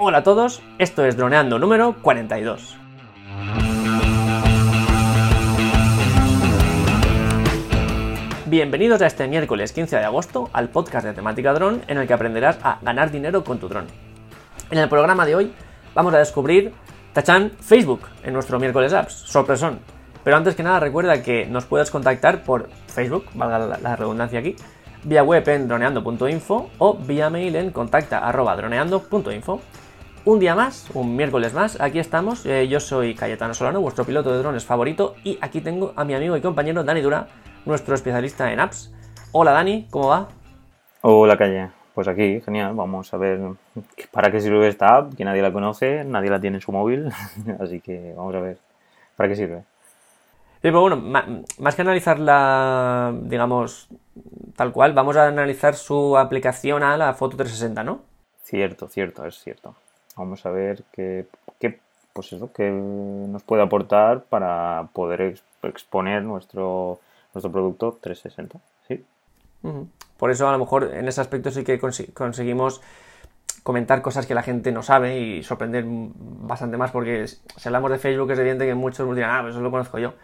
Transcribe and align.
Hola 0.00 0.18
a 0.18 0.22
todos, 0.22 0.62
esto 0.78 1.04
es 1.04 1.16
Droneando 1.16 1.58
número 1.58 1.96
42. 2.02 2.76
Bienvenidos 8.46 9.02
a 9.02 9.08
este 9.08 9.26
miércoles 9.26 9.72
15 9.72 9.96
de 9.96 10.04
agosto 10.04 10.50
al 10.52 10.68
podcast 10.68 11.04
de 11.04 11.14
temática 11.14 11.52
dron 11.52 11.82
en 11.88 11.98
el 11.98 12.06
que 12.06 12.12
aprenderás 12.12 12.60
a 12.62 12.78
ganar 12.80 13.10
dinero 13.10 13.42
con 13.42 13.58
tu 13.58 13.68
dron. 13.68 13.86
En 14.70 14.78
el 14.78 14.88
programa 14.88 15.26
de 15.26 15.34
hoy 15.34 15.52
vamos 15.96 16.14
a 16.14 16.18
descubrir 16.18 16.72
Tachan 17.12 17.50
Facebook 17.60 18.02
en 18.22 18.34
nuestro 18.34 18.60
miércoles 18.60 18.92
apps, 18.92 19.14
sorpresón. 19.14 19.80
Pero 20.22 20.36
antes 20.36 20.54
que 20.54 20.62
nada 20.62 20.78
recuerda 20.78 21.24
que 21.24 21.46
nos 21.46 21.64
puedes 21.64 21.90
contactar 21.90 22.44
por 22.44 22.68
Facebook, 22.86 23.24
valga 23.34 23.76
la, 23.82 23.96
redundancia 23.96 24.38
aquí, 24.38 24.54
vía 25.02 25.24
web 25.24 25.48
en 25.48 25.66
droneando.info 25.66 26.70
o 26.78 26.94
vía 26.94 27.30
mail 27.30 27.56
en 27.56 27.72
contacta.droneando.info. 27.72 29.60
Un 30.28 30.38
día 30.38 30.54
más, 30.54 30.90
un 30.92 31.16
miércoles 31.16 31.54
más, 31.54 31.80
aquí 31.80 31.98
estamos. 31.98 32.44
Eh, 32.44 32.68
yo 32.68 32.80
soy 32.80 33.14
Cayetano 33.14 33.54
Solano, 33.54 33.80
vuestro 33.80 34.04
piloto 34.04 34.30
de 34.30 34.36
drones 34.36 34.62
favorito, 34.62 35.14
y 35.24 35.38
aquí 35.40 35.62
tengo 35.62 35.94
a 35.96 36.04
mi 36.04 36.12
amigo 36.12 36.36
y 36.36 36.42
compañero 36.42 36.84
Dani 36.84 37.00
Dura, 37.00 37.28
nuestro 37.64 37.94
especialista 37.94 38.52
en 38.52 38.60
apps. 38.60 38.92
Hola 39.32 39.52
Dani, 39.52 39.88
¿cómo 39.90 40.08
va? 40.08 40.28
Hola 41.00 41.38
Calle, 41.38 41.70
pues 41.94 42.08
aquí, 42.08 42.42
genial, 42.42 42.74
vamos 42.74 43.14
a 43.14 43.16
ver 43.16 43.40
para 44.10 44.30
qué 44.30 44.42
sirve 44.42 44.68
esta 44.68 44.98
app, 44.98 45.14
que 45.14 45.24
nadie 45.24 45.40
la 45.40 45.50
conoce, 45.50 46.04
nadie 46.04 46.28
la 46.28 46.38
tiene 46.38 46.58
en 46.58 46.60
su 46.60 46.72
móvil, 46.72 47.10
así 47.58 47.80
que 47.80 48.12
vamos 48.14 48.34
a 48.34 48.40
ver 48.40 48.58
para 49.16 49.30
qué 49.30 49.34
sirve. 49.34 49.62
pero 50.60 50.82
bueno, 50.82 50.96
más 50.96 51.74
que 51.74 51.80
analizarla, 51.80 53.14
digamos, 53.22 53.88
tal 54.56 54.72
cual, 54.72 54.92
vamos 54.92 55.16
a 55.16 55.26
analizar 55.26 55.74
su 55.74 56.18
aplicación 56.18 56.82
a 56.82 56.98
la 56.98 57.14
Foto 57.14 57.38
360, 57.38 57.82
¿no? 57.82 58.02
Cierto, 58.42 58.88
cierto, 58.88 59.24
es 59.24 59.38
cierto. 59.38 59.74
Vamos 60.18 60.44
a 60.44 60.50
ver 60.50 60.84
qué, 60.92 61.26
qué 61.58 61.78
pues 62.12 62.32
eso, 62.32 62.52
qué 62.52 62.70
nos 62.70 63.42
puede 63.44 63.62
aportar 63.62 64.24
para 64.24 64.88
poder 64.92 65.40
exponer 65.62 66.22
nuestro 66.22 67.00
nuestro 67.34 67.52
producto 67.52 67.98
360. 68.00 68.58
¿sí? 68.88 69.04
Por 70.16 70.30
eso 70.30 70.48
a 70.48 70.52
lo 70.52 70.58
mejor 70.58 70.94
en 70.94 71.08
ese 71.08 71.20
aspecto 71.20 71.50
sí 71.50 71.64
que 71.64 71.78
conseguimos 71.78 72.80
comentar 73.62 74.02
cosas 74.02 74.26
que 74.26 74.34
la 74.34 74.42
gente 74.42 74.72
no 74.72 74.82
sabe 74.82 75.18
y 75.18 75.42
sorprender 75.42 75.84
bastante 75.86 76.76
más 76.76 76.90
porque 76.90 77.26
si 77.26 77.38
hablamos 77.66 77.90
de 77.90 77.98
Facebook 77.98 78.30
es 78.30 78.38
evidente 78.38 78.66
que 78.66 78.74
muchos 78.74 79.14
dirán, 79.14 79.30
ah, 79.30 79.42
pues 79.42 79.54
eso 79.54 79.62
lo 79.62 79.70
conozco 79.70 79.98
yo. 79.98 80.14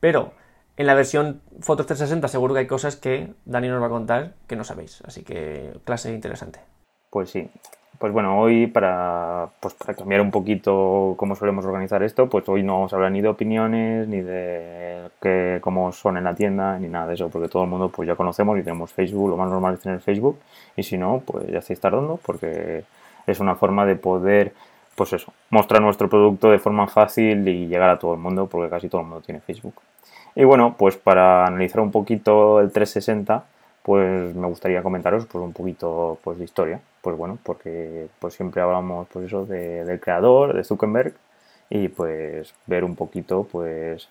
Pero 0.00 0.32
en 0.76 0.86
la 0.86 0.94
versión 0.94 1.42
Fotos 1.60 1.86
360 1.86 2.28
seguro 2.28 2.54
que 2.54 2.60
hay 2.60 2.66
cosas 2.66 2.96
que 2.96 3.34
Dani 3.44 3.68
nos 3.68 3.82
va 3.82 3.86
a 3.86 3.90
contar 3.90 4.34
que 4.46 4.56
no 4.56 4.64
sabéis. 4.64 5.02
Así 5.06 5.22
que 5.22 5.72
clase 5.84 6.12
interesante. 6.12 6.60
Pues 7.10 7.30
sí, 7.30 7.50
pues 8.02 8.12
bueno, 8.12 8.36
hoy 8.36 8.66
para, 8.66 9.50
pues 9.60 9.74
para 9.74 9.94
cambiar 9.94 10.22
un 10.22 10.32
poquito 10.32 11.14
cómo 11.16 11.36
solemos 11.36 11.64
organizar 11.64 12.02
esto, 12.02 12.28
pues 12.28 12.48
hoy 12.48 12.64
no 12.64 12.72
vamos 12.72 12.92
a 12.92 12.96
hablar 12.96 13.12
ni 13.12 13.20
de 13.20 13.28
opiniones, 13.28 14.08
ni 14.08 14.20
de 14.20 15.08
que, 15.20 15.60
cómo 15.60 15.92
son 15.92 16.16
en 16.16 16.24
la 16.24 16.34
tienda, 16.34 16.80
ni 16.80 16.88
nada 16.88 17.06
de 17.06 17.14
eso, 17.14 17.28
porque 17.28 17.46
todo 17.46 17.62
el 17.62 17.70
mundo 17.70 17.90
pues 17.90 18.08
ya 18.08 18.16
conocemos 18.16 18.58
y 18.58 18.64
tenemos 18.64 18.92
Facebook, 18.92 19.30
lo 19.30 19.36
más 19.36 19.52
normal 19.52 19.74
es 19.74 19.80
tener 19.82 20.00
Facebook, 20.00 20.36
y 20.76 20.82
si 20.82 20.98
no, 20.98 21.22
pues 21.24 21.46
ya 21.46 21.60
estáis 21.60 21.78
tardando, 21.78 22.18
porque 22.26 22.82
es 23.24 23.38
una 23.38 23.54
forma 23.54 23.86
de 23.86 23.94
poder, 23.94 24.52
pues 24.96 25.12
eso, 25.12 25.32
mostrar 25.50 25.80
nuestro 25.80 26.08
producto 26.08 26.50
de 26.50 26.58
forma 26.58 26.88
fácil 26.88 27.46
y 27.46 27.68
llegar 27.68 27.90
a 27.90 28.00
todo 28.00 28.14
el 28.14 28.18
mundo, 28.18 28.48
porque 28.48 28.68
casi 28.68 28.88
todo 28.88 29.02
el 29.02 29.06
mundo 29.06 29.22
tiene 29.24 29.40
Facebook. 29.40 29.74
Y 30.34 30.42
bueno, 30.42 30.74
pues 30.76 30.96
para 30.96 31.46
analizar 31.46 31.80
un 31.80 31.92
poquito 31.92 32.58
el 32.58 32.72
360, 32.72 33.44
pues 33.82 34.34
me 34.34 34.46
gustaría 34.46 34.82
comentaros 34.82 35.26
pues 35.26 35.42
un 35.42 35.52
poquito 35.52 36.18
pues 36.22 36.38
de 36.38 36.44
historia 36.44 36.80
pues 37.00 37.16
bueno 37.16 37.38
porque 37.42 38.06
pues 38.18 38.34
siempre 38.34 38.62
hablamos 38.62 39.08
pues 39.12 39.26
eso 39.26 39.44
de, 39.44 39.84
del 39.84 40.00
creador 40.00 40.54
de 40.54 40.64
Zuckerberg 40.64 41.14
y 41.68 41.88
pues 41.88 42.54
ver 42.66 42.84
un 42.84 42.94
poquito 42.94 43.46
pues 43.50 44.08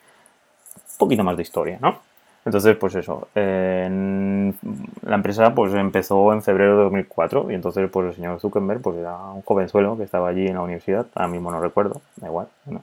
un 0.75 0.97
poquito 0.97 1.23
más 1.23 1.37
de 1.37 1.43
historia 1.43 1.77
no 1.81 1.99
entonces 2.43 2.75
pues 2.75 2.95
eso 2.95 3.27
la 3.33 5.15
empresa 5.15 5.55
pues 5.55 5.73
empezó 5.73 6.33
en 6.33 6.41
febrero 6.41 6.77
de 6.77 6.83
2004 6.83 7.51
y 7.51 7.55
entonces 7.55 7.89
pues 7.89 8.07
el 8.09 8.15
señor 8.15 8.39
Zuckerberg 8.41 8.81
pues 8.81 8.97
era 8.97 9.17
un 9.17 9.41
jovenzuelo 9.41 9.97
que 9.97 10.03
estaba 10.03 10.29
allí 10.29 10.47
en 10.47 10.55
la 10.55 10.61
universidad 10.61 11.07
ahora 11.15 11.29
mismo 11.29 11.49
no 11.49 11.61
recuerdo 11.61 12.01
da 12.17 12.27
igual 12.27 12.47
¿no? 12.65 12.81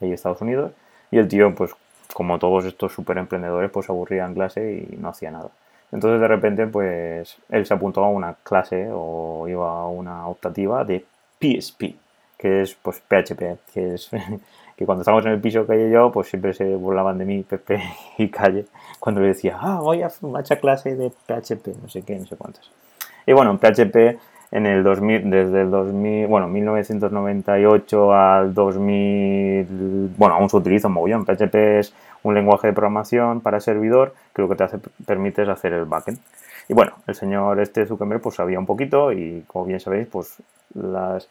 ahí 0.00 0.08
en 0.08 0.14
Estados 0.14 0.40
Unidos 0.40 0.72
y 1.10 1.18
el 1.18 1.28
tío 1.28 1.54
pues 1.54 1.72
como 2.14 2.38
todos 2.38 2.64
estos 2.64 2.92
super 2.92 3.18
emprendedores 3.18 3.70
pues 3.70 3.90
aburría 3.90 4.24
en 4.24 4.34
clase 4.34 4.86
y 4.90 4.96
no 4.96 5.08
hacía 5.08 5.30
nada 5.30 5.50
entonces 5.92 6.20
de 6.20 6.28
repente 6.28 6.66
pues 6.66 7.36
él 7.48 7.66
se 7.66 7.74
apuntó 7.74 8.04
a 8.04 8.08
una 8.08 8.34
clase 8.42 8.88
o 8.92 9.46
iba 9.48 9.80
a 9.80 9.86
una 9.86 10.26
optativa 10.26 10.84
de 10.84 11.04
PSP, 11.40 11.94
que 12.36 12.62
es 12.62 12.74
pues 12.74 13.00
PHP, 13.00 13.72
que 13.72 13.94
es 13.94 14.10
que 14.76 14.86
cuando 14.86 15.02
estábamos 15.02 15.26
en 15.26 15.32
el 15.32 15.40
piso 15.40 15.66
Calle 15.66 15.90
yo, 15.90 16.10
pues 16.10 16.28
siempre 16.28 16.52
se 16.52 16.74
burlaban 16.74 17.18
de 17.18 17.24
mí, 17.24 17.42
Pepe 17.42 17.82
y 18.18 18.28
Calle, 18.28 18.66
cuando 18.98 19.20
le 19.20 19.28
decía, 19.28 19.58
ah, 19.60 19.80
voy 19.80 20.02
a 20.02 20.10
mucha 20.20 20.56
clase 20.56 20.96
de 20.96 21.10
PHP, 21.10 21.68
no 21.82 21.88
sé 21.88 22.02
qué, 22.02 22.18
no 22.18 22.26
sé 22.26 22.36
cuántas. 22.36 22.70
Y 23.26 23.32
bueno, 23.32 23.58
PHP 23.58 24.18
en 24.54 24.66
el 24.66 24.84
2000, 24.84 25.30
desde 25.30 25.62
el 25.62 25.70
2000, 25.70 26.28
bueno, 26.28 26.46
1998 26.46 28.14
al 28.14 28.54
2000, 28.54 30.14
bueno, 30.16 30.36
aún 30.36 30.48
se 30.48 30.56
utiliza 30.56 30.86
un 30.86 30.94
mogollón. 30.94 31.24
PHP 31.24 31.54
es 31.78 31.94
un 32.24 32.34
lenguaje 32.34 32.66
de 32.66 32.72
programación 32.72 33.40
para 33.40 33.60
servidor 33.60 34.14
que 34.34 34.42
lo 34.42 34.48
que 34.48 34.56
te 34.56 34.64
hace, 34.64 34.78
permite 35.06 35.42
es 35.42 35.48
hacer 35.48 35.72
el 35.72 35.84
backend. 35.84 36.18
Y 36.68 36.74
bueno, 36.74 36.92
el 37.06 37.14
señor 37.14 37.60
este 37.60 37.86
Zuckerberg 37.86 38.20
pues 38.20 38.34
sabía 38.34 38.58
un 38.58 38.66
poquito 38.66 39.12
y 39.12 39.44
como 39.46 39.66
bien 39.66 39.78
sabéis, 39.78 40.08
pues 40.08 40.42
las, 40.74 41.28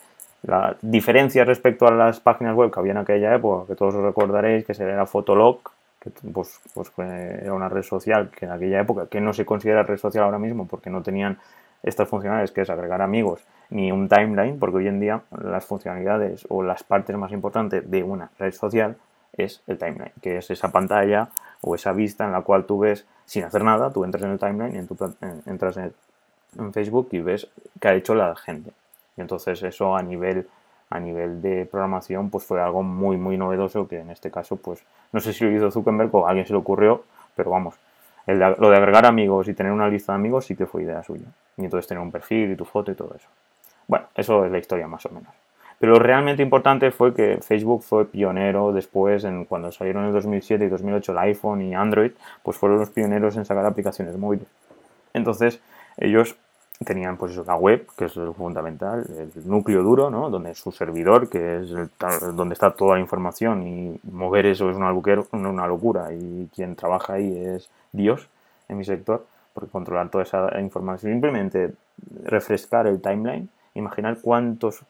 diferencias 0.81 1.48
respecto 1.48 1.88
a 1.88 1.92
las 1.92 2.20
páginas 2.20 2.56
web 2.56 2.72
que 2.72 2.80
había 2.80 2.92
en 2.92 2.98
aquella 3.00 3.34
época, 3.34 3.66
que 3.68 3.76
todos 3.76 3.96
os 3.96 4.04
recordaréis 4.04 4.66
que 4.66 4.74
era 4.84 5.06
Fotolog, 5.06 5.62
que 6.00 6.12
pues, 6.34 6.59
pues 6.74 6.92
era 7.00 7.54
una 7.54 7.70
red 7.70 7.84
social 7.84 8.30
que 8.30 8.46
en 8.46 8.52
aquella 8.52 8.81
época, 8.81 9.08
que 9.08 9.22
no 9.22 9.34
se 9.34 9.46
considera 9.46 9.84
red 9.84 9.98
social 9.98 10.25
ahora 10.25 10.40
mismo 10.40 10.68
porque 10.68 10.90
no 10.90 11.02
tenían 11.02 11.40
estas 11.81 12.08
funcionalidades 12.08 12.52
que 12.52 12.62
es 12.62 12.70
agregar 12.70 13.02
amigos 13.02 13.42
ni 13.70 13.92
un 13.92 14.10
timeline, 14.10 14.60
porque 14.60 14.78
hoy 14.78 14.88
en 14.88 15.00
día 15.00 15.22
las 15.42 15.66
funcionalidades 15.66 16.46
o 16.50 16.62
las 16.62 16.84
partes 16.84 17.16
más 17.18 17.31
importantes 17.31 17.90
de 17.90 18.04
una 18.04 18.30
red 18.38 18.52
social 18.52 18.98
es 19.38 19.61
el 19.67 19.77
timeline, 19.77 20.11
que 20.21 20.38
es 20.38 20.49
esa 20.51 20.71
pantalla 20.71 21.29
o 21.61 21.75
esa 21.75 21.91
vista 21.94 22.25
en 22.25 22.31
la 22.31 22.41
cual 22.41 22.66
tú 22.66 22.79
ves 22.79 23.05
sin 23.25 23.44
hacer 23.44 23.63
nada, 23.63 23.91
tú 23.91 24.03
entras 24.03 24.23
en 24.23 24.31
el 24.31 24.39
timeline 24.39 24.75
y 24.75 24.77
en 24.77 25.44
entras 25.45 25.77
en, 25.77 25.94
Facebook 26.71 27.07
y 27.11 27.19
ves 27.19 27.47
qué 27.79 27.88
ha 27.88 27.94
hecho 27.95 28.13
la 28.13 28.35
gente. 28.35 28.71
Y 29.17 29.21
entonces 29.21 29.63
eso 29.63 29.95
a 29.95 30.03
nivel 30.03 30.47
a 30.89 30.99
nivel 30.99 31.41
de 31.41 31.66
programación 31.66 32.29
pues 32.29 32.44
fue 32.44 32.61
algo 32.61 32.83
muy 32.83 33.17
muy 33.17 33.38
novedoso 33.38 33.88
que 33.88 33.99
en 33.99 34.11
este 34.11 34.29
caso 34.29 34.57
pues 34.57 34.83
no 35.11 35.19
sé 35.19 35.33
si 35.33 35.44
lo 35.45 35.51
hizo 35.51 35.71
Zuckerberg 35.71 36.13
o 36.13 36.27
a 36.27 36.29
alguien 36.29 36.45
se 36.45 36.53
le 36.53 36.59
ocurrió, 36.59 37.03
pero 37.35 37.50
vamos, 37.50 37.75
lo 38.27 38.69
de 38.69 38.77
agregar 38.77 39.05
amigos 39.05 39.47
y 39.47 39.53
tener 39.53 39.71
una 39.71 39.89
lista 39.89 40.13
de 40.13 40.17
amigos 40.17 40.45
sí 40.45 40.55
que 40.55 40.65
fue 40.65 40.83
idea 40.83 41.01
suya. 41.03 41.27
Y 41.57 41.65
entonces 41.65 41.88
tener 41.88 42.01
un 42.01 42.11
perfil 42.11 42.51
y 42.51 42.55
tu 42.55 42.65
foto 42.65 42.91
y 42.91 42.95
todo 42.95 43.13
eso. 43.15 43.27
Bueno, 43.88 44.07
eso 44.15 44.45
es 44.45 44.51
la 44.51 44.59
historia 44.59 44.88
más 44.88 45.05
o 45.05 45.09
menos. 45.09 45.43
Pero 45.83 45.95
lo 45.95 45.99
realmente 45.99 46.41
importante 46.41 46.91
fue 46.91 47.13
que 47.13 47.39
Facebook 47.41 47.83
fue 47.83 48.05
pionero 48.05 48.71
después, 48.71 49.25
en, 49.25 49.44
cuando 49.44 49.69
salieron 49.69 50.03
en 50.03 50.07
el 50.07 50.13
2007 50.13 50.63
y 50.63 50.69
2008 50.69 51.11
el 51.11 51.17
iPhone 51.17 51.61
y 51.61 51.75
Android, 51.75 52.11
pues 52.41 52.55
fueron 52.55 52.79
los 52.79 52.89
pioneros 52.89 53.35
en 53.35 53.44
sacar 53.44 53.66
aplicaciones 53.66 54.17
móviles. 54.17 54.47
Entonces, 55.13 55.59
ellos 55.97 56.38
tenían 56.85 57.17
pues 57.17 57.35
la 57.35 57.57
web, 57.57 57.85
que 57.97 58.05
es 58.05 58.16
lo 58.16 58.33
fundamental, 58.33 59.05
el 59.35 59.45
núcleo 59.45 59.83
duro, 59.83 60.09
¿no? 60.09 60.29
Donde 60.29 60.55
su 60.55 60.71
servidor, 60.71 61.27
que 61.27 61.57
es 61.57 61.73
donde 62.33 62.53
está 62.53 62.71
toda 62.71 62.95
la 62.95 63.01
información 63.01 63.67
y 63.67 64.00
mover 64.09 64.45
eso 64.45 64.69
es 64.69 64.77
una, 64.77 64.94
una 65.33 65.67
locura 65.67 66.13
y 66.13 66.47
quien 66.55 66.77
trabaja 66.77 67.15
ahí 67.15 67.38
es 67.45 67.69
Dios 67.91 68.29
en 68.69 68.77
mi 68.77 68.85
sector, 68.85 69.25
porque 69.53 69.69
controlar 69.69 70.07
toda 70.07 70.23
esa 70.23 70.61
información, 70.61 71.11
simplemente 71.11 71.73
refrescar 72.23 72.88
el 72.88 73.01
timeline, 73.01 73.50
imaginar 73.73 74.19
cuántos 74.21 74.85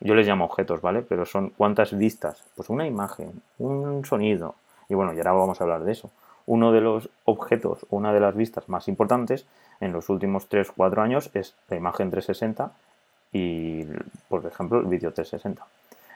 yo 0.00 0.14
les 0.14 0.26
llamo 0.26 0.44
objetos, 0.44 0.80
¿vale? 0.80 1.02
Pero 1.02 1.24
son 1.24 1.50
cuántas 1.50 1.96
vistas. 1.96 2.42
Pues 2.54 2.68
una 2.68 2.86
imagen, 2.86 3.42
un 3.58 4.04
sonido. 4.04 4.54
Y 4.88 4.94
bueno, 4.94 5.12
y 5.14 5.18
ahora 5.18 5.32
vamos 5.32 5.60
a 5.60 5.64
hablar 5.64 5.84
de 5.84 5.92
eso. 5.92 6.10
Uno 6.46 6.72
de 6.72 6.80
los 6.80 7.08
objetos, 7.24 7.86
una 7.90 8.12
de 8.12 8.20
las 8.20 8.36
vistas 8.36 8.68
más 8.68 8.88
importantes 8.88 9.46
en 9.80 9.92
los 9.92 10.08
últimos 10.08 10.48
3-4 10.48 11.02
años 11.02 11.30
es 11.34 11.54
la 11.68 11.76
imagen 11.76 12.10
360 12.10 12.70
y, 13.32 13.84
por 14.28 14.46
ejemplo, 14.46 14.78
el 14.80 14.86
vídeo 14.86 15.12
360. 15.12 15.66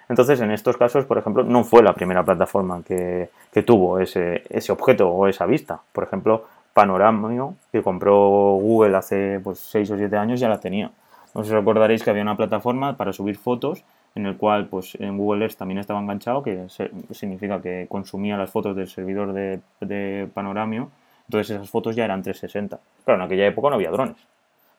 Entonces, 0.09 0.41
en 0.41 0.51
estos 0.51 0.77
casos, 0.77 1.05
por 1.05 1.19
ejemplo, 1.19 1.43
no 1.45 1.65
fue 1.65 1.83
la 1.83 1.95
primera 1.95 2.25
plataforma 2.25 2.83
que, 2.83 3.31
tuvo 3.65 3.99
ese, 3.99 4.45
ese, 4.51 4.73
objeto 4.73 5.09
o 5.09 5.27
esa 5.27 5.47
vista. 5.47 5.81
Por 5.93 6.05
ejemplo, 6.05 6.47
Panoramio, 6.73 7.55
que 7.71 7.83
compró 7.83 8.15
Google 8.55 8.97
hace 8.97 9.41
pues, 9.43 9.61
6 9.61 9.91
o 9.93 9.97
7 9.97 10.17
años, 10.17 10.41
ya 10.41 10.49
la 10.49 10.59
tenía. 10.59 10.91
Os 11.35 11.49
recordaréis 11.49 12.03
que 12.03 12.11
había 12.11 12.23
una 12.23 12.37
plataforma 12.37 12.97
para 12.97 13.13
subir 13.13 13.37
fotos 13.37 13.85
en 14.15 14.27
el 14.27 14.37
cual 14.37 14.67
pues 14.67 14.97
en 14.97 15.17
Google 15.17 15.45
Earth 15.45 15.57
también 15.57 15.79
estaba 15.79 16.01
enganchado, 16.01 16.43
que 16.43 16.67
significa 17.13 17.63
que 17.63 17.87
consumía 17.89 18.37
las 18.37 18.51
fotos 18.51 18.75
del 18.75 18.89
servidor 18.89 19.33
de, 19.33 19.61
de 19.81 20.29
Panoramio. 20.35 20.91
Entonces 21.29 21.57
esas 21.57 21.71
fotos 21.71 21.95
ya 21.95 22.05
eran 22.05 22.23
360. 22.23 22.81
Claro, 23.05 23.21
en 23.21 23.27
aquella 23.27 23.47
época 23.47 23.69
no 23.69 23.77
había 23.77 23.91
drones. 23.91 24.17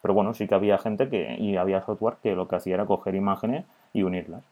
Pero 0.01 0.13
bueno, 0.13 0.33
sí 0.33 0.47
que 0.47 0.55
había 0.55 0.77
gente 0.77 1.07
que, 1.09 1.35
y 1.39 1.55
había 1.55 1.81
software 1.81 2.15
que 2.21 2.35
lo 2.35 2.47
que 2.47 2.55
hacía 2.57 2.73
era 2.73 2.85
coger 2.85 3.15
imágenes 3.15 3.65
y 3.93 4.03
unirlas. 4.03 4.43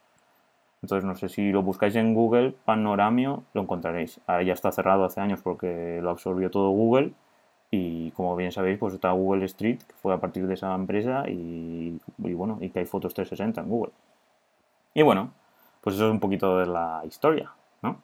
Entonces, 0.81 1.03
no 1.03 1.15
sé 1.15 1.27
si 1.27 1.51
lo 1.51 1.61
buscáis 1.61 1.95
en 1.95 2.13
Google, 2.13 2.53
Panoramio, 2.63 3.43
lo 3.53 3.61
encontraréis. 3.61 4.21
Ahora 4.27 4.43
ya 4.43 4.53
está 4.53 4.71
cerrado 4.71 5.03
hace 5.03 5.19
años 5.19 5.41
porque 5.43 5.99
lo 6.01 6.11
absorbió 6.11 6.49
todo 6.49 6.69
Google. 6.69 7.11
Y 7.71 8.11
como 8.11 8.35
bien 8.35 8.51
sabéis, 8.51 8.79
pues 8.79 8.95
está 8.95 9.11
Google 9.11 9.45
Street, 9.45 9.77
que 9.77 9.93
fue 10.01 10.13
a 10.13 10.17
partir 10.17 10.47
de 10.47 10.55
esa 10.55 10.73
empresa. 10.73 11.23
Y, 11.27 11.99
bueno, 12.17 12.57
y 12.61 12.69
que 12.69 12.79
hay 12.79 12.85
fotos 12.85 13.13
360 13.13 13.61
en 13.61 13.69
Google. 13.69 13.91
Y 14.93 15.03
bueno, 15.03 15.31
pues 15.81 15.95
eso 15.95 16.07
es 16.07 16.11
un 16.11 16.19
poquito 16.19 16.57
de 16.57 16.65
la 16.65 17.01
historia, 17.05 17.51
¿no? 17.81 18.01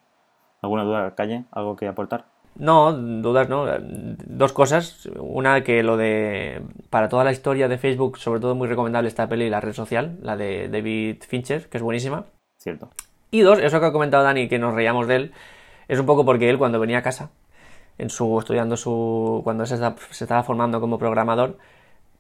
¿Alguna 0.62 0.84
duda, 0.84 1.16
Calle? 1.16 1.46
¿Algo 1.52 1.76
que 1.76 1.88
aportar? 1.88 2.26
No, 2.58 2.94
dudas 2.94 3.50
no. 3.50 3.66
Dos 3.80 4.54
cosas. 4.54 5.10
Una 5.20 5.64
que 5.64 5.84
lo 5.84 5.98
de. 5.98 6.62
Para 6.90 7.10
toda 7.10 7.24
la 7.24 7.32
historia 7.32 7.68
de 7.68 7.78
Facebook, 7.78 8.18
sobre 8.18 8.40
todo 8.40 8.56
muy 8.56 8.68
recomendable 8.68 9.10
esta 9.10 9.28
peli, 9.28 9.50
la 9.50 9.62
red 9.62 9.74
social, 9.74 10.18
la 10.22 10.38
de 10.38 10.70
David 10.70 11.24
Fincher, 11.28 11.68
que 11.70 11.78
es 11.78 11.84
buenísima. 11.84 12.26
Cierto. 12.58 12.90
Y 13.32 13.42
dos, 13.42 13.60
eso 13.60 13.80
que 13.80 13.88
ha 13.88 13.92
comentado 13.92 14.24
Dani, 14.24 14.48
que 14.48 14.60
nos 14.60 14.74
reíamos 14.74 15.08
de 15.08 15.16
él, 15.16 15.34
es 15.88 16.00
un 16.00 16.06
poco 16.06 16.24
porque 16.24 16.50
él 16.50 16.58
cuando 16.58 16.80
venía 16.80 17.00
a 17.00 17.04
casa, 17.04 17.32
en 17.98 18.10
su, 18.10 18.40
estudiando 18.40 18.78
su. 18.78 19.42
cuando 19.44 19.66
se, 19.66 19.76
estaba 19.76 20.44
formando 20.44 20.82
como 20.82 20.98
programador, 20.98 21.58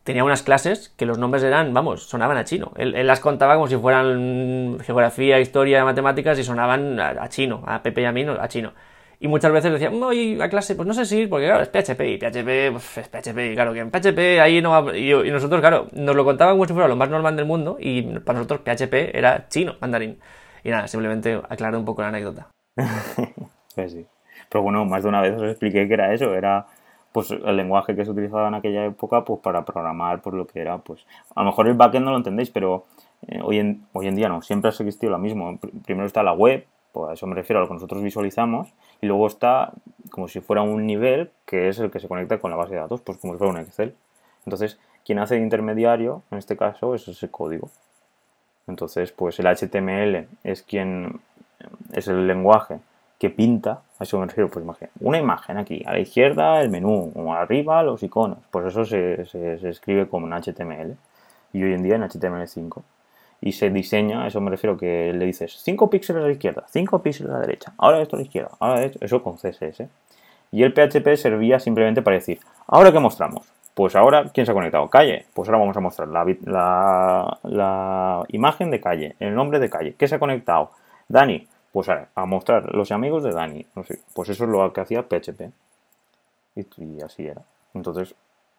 tenía 0.04 0.24
unas 0.24 0.44
clases 0.44 0.94
que 0.98 1.06
los 1.06 1.18
nombres 1.18 1.44
eran, 1.44 1.74
vamos, 1.74 2.04
sonaban 2.04 2.38
a 2.38 2.46
chino. 2.46 2.72
Él, 2.78 3.08
las 3.08 3.20
contaba 3.20 3.56
como 3.56 3.68
si 3.68 3.76
fueran 3.76 4.80
geografía, 4.82 5.40
historia, 5.40 5.84
matemáticas 5.84 6.40
y 6.40 6.44
sonaban 6.44 7.00
a, 7.00 7.28
chino, 7.30 7.64
a 7.66 7.82
Pepe 7.82 8.02
y 8.02 8.06
a 8.06 8.12
mí, 8.12 8.24
a 8.24 8.48
chino. 8.48 8.74
Y 9.20 9.28
muchas 9.28 9.52
veces 9.52 9.72
decía, 9.72 9.90
voy 9.90 10.40
a 10.42 10.50
clase, 10.50 10.76
pues 10.76 10.88
no 10.88 10.94
sé 10.94 11.06
si, 11.06 11.26
porque 11.26 11.48
claro, 11.48 11.64
es 11.64 11.70
PHP 11.70 12.02
y 12.02 12.18
PHP, 12.18 12.48
es 12.98 13.10
PHP, 13.10 13.38
y 13.52 13.56
claro, 13.56 13.74
que 13.74 13.80
en 13.80 13.90
PHP 13.90 14.40
ahí 14.42 14.62
no 14.62 14.72
va. 14.72 14.96
Y, 14.96 15.12
nosotros, 15.32 15.62
claro, 15.62 15.88
nos 15.94 16.16
lo 16.16 16.24
contaban 16.26 16.56
como 16.56 16.68
si 16.68 16.74
fuera 16.74 16.88
lo 16.88 16.96
más 16.96 17.10
normal 17.10 17.36
del 17.36 17.46
mundo 17.46 17.78
y 17.80 18.04
para 18.20 18.40
nosotros 18.40 18.62
PHP 18.62 19.16
era 19.18 19.48
chino, 19.50 19.76
mandarín. 19.80 20.20
Y 20.64 20.70
nada, 20.70 20.88
simplemente 20.88 21.42
aclarar 21.50 21.78
un 21.78 21.86
poco 21.86 22.02
la 22.02 22.10
anécdota. 22.10 22.50
pues 23.76 23.92
sí. 23.92 24.06
Pero 24.50 24.62
bueno, 24.62 24.86
más 24.86 25.04
de 25.04 25.10
una 25.10 25.22
vez 25.22 25.36
os 25.36 25.44
expliqué 25.44 25.88
que 25.88 25.94
era 25.94 26.14
eso, 26.14 26.34
era 26.34 26.66
pues 27.12 27.32
el 27.32 27.56
lenguaje 27.56 27.96
que 27.96 28.04
se 28.04 28.12
utilizaba 28.12 28.50
en 28.50 28.56
aquella 28.56 28.86
época 28.86 29.24
pues 29.24 29.40
para 29.40 29.64
programar 29.64 30.22
por 30.22 30.34
lo 30.34 30.46
que 30.46 30.60
era 30.60 30.80
pues 30.80 31.06
a 31.34 31.44
lo 31.44 31.46
mejor 31.46 31.68
el 31.68 31.74
backend 31.76 32.04
no 32.04 32.12
lo 32.12 32.18
entendéis 32.18 32.50
pero 32.50 32.88
eh, 33.28 33.40
hoy 33.42 33.60
en 33.60 33.86
hoy 33.94 34.08
en 34.08 34.18
día 34.18 34.28
no 34.28 34.42
siempre 34.42 34.68
ha 34.68 34.72
existido 34.72 35.14
lo 35.14 35.18
mismo 35.18 35.58
primero 35.86 36.08
está 36.08 36.24
la 36.24 36.34
web 36.34 36.66
pues 36.96 37.10
a 37.10 37.14
eso 37.14 37.28
me 37.28 37.36
refiero 37.36 37.60
a 37.60 37.64
lo 37.64 37.68
que 37.68 37.74
nosotros 37.74 38.02
visualizamos. 38.02 38.74
Y 39.02 39.08
luego 39.08 39.28
está 39.28 39.74
como 40.12 40.30
si 40.30 40.40
fuera 40.40 40.62
un 40.62 40.88
nivel 40.88 41.30
que 41.46 41.68
es 41.68 41.78
el 41.80 41.92
que 41.92 42.00
se 42.00 42.08
conecta 42.08 42.40
con 42.40 42.52
la 42.52 42.56
base 42.56 42.74
de 42.74 42.80
datos, 42.80 43.02
pues 43.02 43.18
como 43.18 43.34
si 43.34 43.38
fuera 43.38 43.52
un 43.52 43.60
Excel. 43.60 43.94
Entonces, 44.46 44.80
quien 45.04 45.20
hace 45.20 45.36
de 45.36 45.42
intermediario, 45.42 46.24
en 46.32 46.38
este 46.38 46.56
caso, 46.56 46.96
es 46.96 47.06
ese 47.10 47.30
código. 47.30 47.70
Entonces, 48.66 49.12
pues 49.12 49.38
el 49.40 49.48
HTML 49.48 50.26
es 50.46 50.64
quien 50.64 51.20
es 51.92 52.08
el 52.08 52.28
lenguaje 52.28 52.80
que 53.20 53.30
pinta, 53.30 53.82
a 54.00 54.04
eso 54.04 54.20
me 54.20 54.26
refiero, 54.26 54.50
pues 54.50 54.64
imagen, 54.64 54.90
una 55.00 55.18
imagen 55.18 55.58
aquí, 55.58 55.84
a 55.86 55.94
la 55.94 56.00
izquierda 56.00 56.62
el 56.62 56.70
menú, 56.70 57.12
o 57.16 57.34
arriba 57.34 57.82
los 57.84 58.04
iconos, 58.04 58.40
pues 58.52 58.66
eso 58.68 58.86
se, 58.86 59.26
se, 59.26 59.70
escribe 59.70 60.08
como 60.08 60.26
un 60.26 60.34
HTML 60.34 60.96
y 61.54 61.64
hoy 61.64 61.74
en 61.74 61.84
día 61.84 61.96
en 61.96 62.04
HTML5 62.04 62.82
y 63.42 63.52
se 63.54 63.70
diseña, 63.70 64.24
a 64.24 64.28
eso 64.28 64.42
me 64.42 64.52
refiero 64.52 64.78
que 64.78 65.14
le 65.14 65.26
dices 65.26 65.58
5 65.62 65.90
píxeles 65.90 66.24
a 66.24 66.28
la 66.28 66.34
izquierda, 66.34 66.66
5 66.68 67.02
píxeles 67.02 67.32
a 67.32 67.36
la 67.36 67.42
derecha, 67.42 67.74
ahora 67.78 68.02
esto 68.02 68.16
a 68.16 68.20
la 68.20 68.24
izquierda, 68.24 68.52
ahora 68.60 68.84
esto, 68.84 69.00
eso 69.02 69.22
con 69.24 69.36
CSS. 69.36 69.84
Y 70.52 70.64
el 70.64 70.74
PHP 70.74 71.18
servía 71.18 71.60
simplemente 71.60 72.02
para 72.02 72.16
decir, 72.16 72.40
¿ahora 72.68 72.92
qué 72.92 73.00
mostramos? 73.00 73.46
Pues 73.76 73.94
ahora, 73.98 74.32
¿quién 74.34 74.46
se 74.46 74.54
ha 74.54 74.56
conectado? 74.56 74.90
Calle. 74.90 75.26
Pues 75.34 75.50
ahora 75.50 75.60
vamos 75.60 75.76
a 75.76 75.82
mostrar 75.82 76.08
la, 76.08 77.38
la, 77.44 78.24
imagen 78.30 78.72
de 78.72 78.80
calle, 78.80 79.18
el 79.20 79.36
nombre 79.36 79.60
de 79.60 79.70
calle. 79.70 79.96
¿Qué 79.98 80.08
se 80.08 80.16
ha 80.16 80.20
conectado? 80.20 80.72
Dani. 81.10 81.46
Pues 81.76 81.90
a, 81.90 82.08
a 82.16 82.26
mostrar 82.26 82.74
los 82.74 82.90
amigos 82.94 83.22
de 83.22 83.32
Dani. 83.32 83.66
No 83.76 83.84
sé. 83.84 84.00
Pues 84.14 84.30
eso 84.30 84.46
es 84.46 84.50
lo 84.50 84.72
que 84.72 84.80
hacía 84.80 85.04
PHP. 85.04 85.52
Y, 86.56 86.66
y 86.78 87.02
así 87.02 87.28
era. 87.28 87.42
Entonces, 87.74 88.16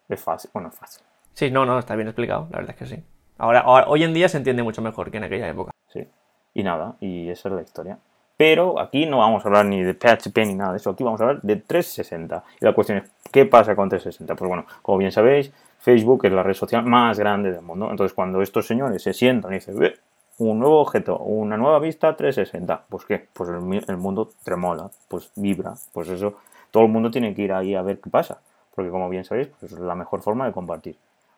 es 0.06 0.20
fácil. 0.22 0.50
Bueno, 0.52 0.68
es 0.68 0.74
fácil. 0.74 1.02
Sí, 1.32 1.50
no, 1.50 1.64
no, 1.64 1.78
está 1.78 1.96
bien 1.96 2.08
explicado. 2.08 2.46
La 2.50 2.58
verdad 2.58 2.72
es 2.72 2.76
que 2.76 2.94
sí. 2.94 3.02
Ahora, 3.38 3.64
hoy 3.86 4.04
en 4.04 4.12
día 4.12 4.28
se 4.28 4.36
entiende 4.36 4.62
mucho 4.62 4.82
mejor 4.82 5.10
que 5.10 5.16
en 5.16 5.24
aquella 5.24 5.48
época. 5.48 5.70
Sí. 5.88 6.06
Y 6.52 6.62
nada, 6.62 6.96
y 7.00 7.30
esa 7.30 7.48
es 7.48 7.54
la 7.54 7.62
historia. 7.62 7.98
Pero 8.36 8.78
aquí 8.78 9.06
no 9.06 9.20
vamos 9.20 9.42
a 9.42 9.48
hablar 9.48 9.64
ni 9.64 9.82
de 9.82 9.94
PHP 9.94 10.36
ni 10.44 10.54
nada 10.54 10.72
de 10.72 10.76
eso. 10.76 10.90
Aquí 10.90 11.02
vamos 11.02 11.19
a 11.22 11.24
hablar 11.24 11.40
de 11.40 11.56
360. 11.56 12.44
Y 12.60 12.64
la 12.66 12.74
cuestión 12.74 12.98
es, 12.98 13.10
¿qué 13.32 13.46
pasa 13.46 13.74
con 13.74 13.88
360? 13.88 14.34
Pues 14.34 14.46
bueno, 14.46 14.66
como 14.82 14.98
bien 14.98 15.10
sabéis, 15.10 15.50
Facebook 15.78 16.26
es 16.26 16.32
la 16.32 16.42
red 16.42 16.52
social 16.52 16.84
más 16.84 17.19
grande 17.19 17.50
del 17.50 17.62
mundo. 17.62 17.90
Entonces, 17.90 18.12
cuando 18.12 18.42
estos 18.42 18.66
señores 18.66 19.02
se 19.02 19.14
sientan 19.14 19.52
y 19.52 19.54
dicen, 19.54 19.94
un 20.38 20.58
nuevo 20.58 20.80
objeto, 20.80 21.18
una 21.18 21.56
nueva 21.56 21.78
vista 21.78 22.16
360, 22.16 22.84
pues 22.88 23.04
¿qué? 23.04 23.26
Pues 23.32 23.48
el, 23.48 23.96
mundo 23.96 24.30
tremola, 24.44 24.90
pues 25.08 25.30
vibra. 25.34 25.74
Pues 25.92 26.08
eso, 26.08 26.34
todo 26.70 26.84
el 26.84 26.90
mundo 26.90 27.10
tiene 27.10 27.34
que 27.34 27.42
ir 27.42 27.52
ahí 27.52 27.74
a 27.74 27.82
ver 27.82 28.00
qué 28.00 28.10
pasa. 28.10 28.40
Porque 28.74 28.90
como 28.90 29.08
bien 29.08 29.24
sabéis, 29.24 29.48
pues 29.48 29.72
es 29.72 29.78
la 29.78 29.94
mejor 29.94 30.20
forma 30.22 30.46
de 30.46 30.52
compartir 30.52 30.96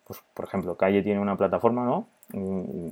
pues 0.08 0.22
por 0.34 0.46
ejemplo, 0.46 0.74
Calle 0.74 1.02
tiene 1.02 1.20
una 1.20 1.36
plataforma, 1.36 1.84
¿no? 1.84 2.06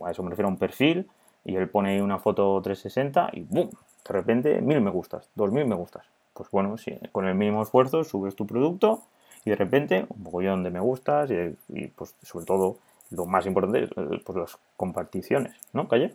A 0.05 0.11
eso 0.11 0.23
me 0.23 0.31
refiero 0.31 0.49
a 0.49 0.53
un 0.53 0.59
perfil, 0.59 1.09
y 1.45 1.57
él 1.57 1.69
pone 1.69 1.91
ahí 1.91 2.01
una 2.01 2.19
foto 2.19 2.61
360 2.63 3.31
y 3.33 3.41
¡boom! 3.43 3.71
De 3.71 4.13
repente, 4.13 4.61
mil 4.61 4.81
me 4.83 4.91
gustas, 4.91 5.29
dos 5.35 5.51
mil 5.51 5.67
me 5.67 5.75
gustas. 5.75 6.05
Pues 6.35 6.51
bueno, 6.51 6.77
con 7.13 7.27
el 7.27 7.35
mínimo 7.35 7.63
esfuerzo 7.63 8.05
subes 8.05 8.37
tu 8.37 8.47
producto 8.47 9.03
y 9.45 9.51
de 9.51 9.57
repente 9.57 10.07
un 10.11 10.25
mogollón 10.25 10.63
de 10.63 10.71
me 10.71 10.81
gustas 10.81 11.31
y, 11.31 11.87
pues 11.89 12.15
sobre 12.23 12.45
todo 12.45 12.77
lo 13.11 13.27
más 13.27 13.47
importante, 13.47 13.89
pues 14.25 14.39
las 14.39 14.59
comparticiones, 14.77 15.55
¿no, 15.73 15.89
Calle? 15.89 16.13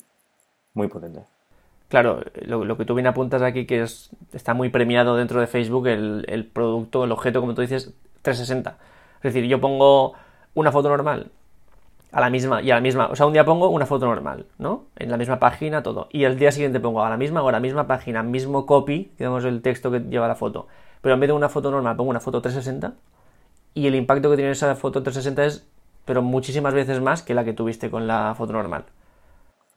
Muy 0.73 0.87
potente. 0.87 1.21
Claro, 1.91 2.21
lo, 2.45 2.77
que 2.77 2.85
tú 2.85 2.93
bien 2.93 3.07
apuntas 3.07 3.41
aquí 3.41 3.65
que 3.65 3.81
es, 3.81 4.11
está 4.31 4.53
muy 4.53 4.69
premiado 4.69 5.17
dentro 5.17 5.41
de 5.41 5.47
Facebook 5.47 5.87
el, 5.87 6.49
producto, 6.53 7.03
el 7.03 7.11
objeto, 7.11 7.41
como 7.41 7.53
tú 7.53 7.61
dices, 7.61 7.93
360. 8.21 8.77
Es 9.17 9.23
decir, 9.23 9.43
yo 9.45 9.59
pongo 9.59 10.13
una 10.53 10.71
foto 10.71 10.87
normal 10.87 11.31
a 12.13 12.21
la 12.21 12.29
misma 12.29 12.61
y 12.61 12.71
a 12.71 12.75
la 12.75 12.81
misma, 12.81 13.07
o 13.07 13.15
sea, 13.17 13.25
un 13.25 13.33
día 13.33 13.43
pongo 13.43 13.67
una 13.69 13.85
foto 13.85 14.05
normal, 14.05 14.45
¿no? 14.57 14.85
En 14.97 15.11
la 15.11 15.17
misma 15.17 15.39
página, 15.39 15.83
todo. 15.83 16.07
Y 16.11 16.23
el 16.23 16.39
día 16.39 16.53
siguiente 16.53 16.79
pongo 16.79 17.03
a 17.03 17.09
la 17.09 17.17
misma 17.17 17.43
hora, 17.43 17.59
misma 17.59 17.87
página, 17.87 18.23
mismo 18.23 18.65
copy, 18.65 19.11
digamos 19.17 19.43
el 19.43 19.61
texto 19.61 19.91
que 19.91 19.99
lleva 19.99 20.29
la 20.29 20.35
foto. 20.35 20.67
Pero 21.01 21.15
en 21.15 21.19
vez 21.19 21.27
de 21.27 21.33
una 21.33 21.49
foto 21.49 21.71
normal 21.71 21.97
pongo 21.97 22.09
una 22.09 22.21
foto 22.21 22.41
360 22.41 22.93
y 23.73 23.87
el 23.87 23.95
impacto 23.95 24.29
que 24.29 24.37
tiene 24.37 24.51
esa 24.51 24.75
foto 24.75 25.03
360 25.03 25.45
es, 25.45 25.67
pero 26.11 26.21
muchísimas 26.21 26.73
veces 26.73 26.99
más 26.99 27.23
que 27.23 27.33
la 27.33 27.45
que 27.45 27.53
tuviste 27.53 27.89
con 27.89 28.05
la 28.05 28.35
foto 28.35 28.51
normal. 28.51 28.83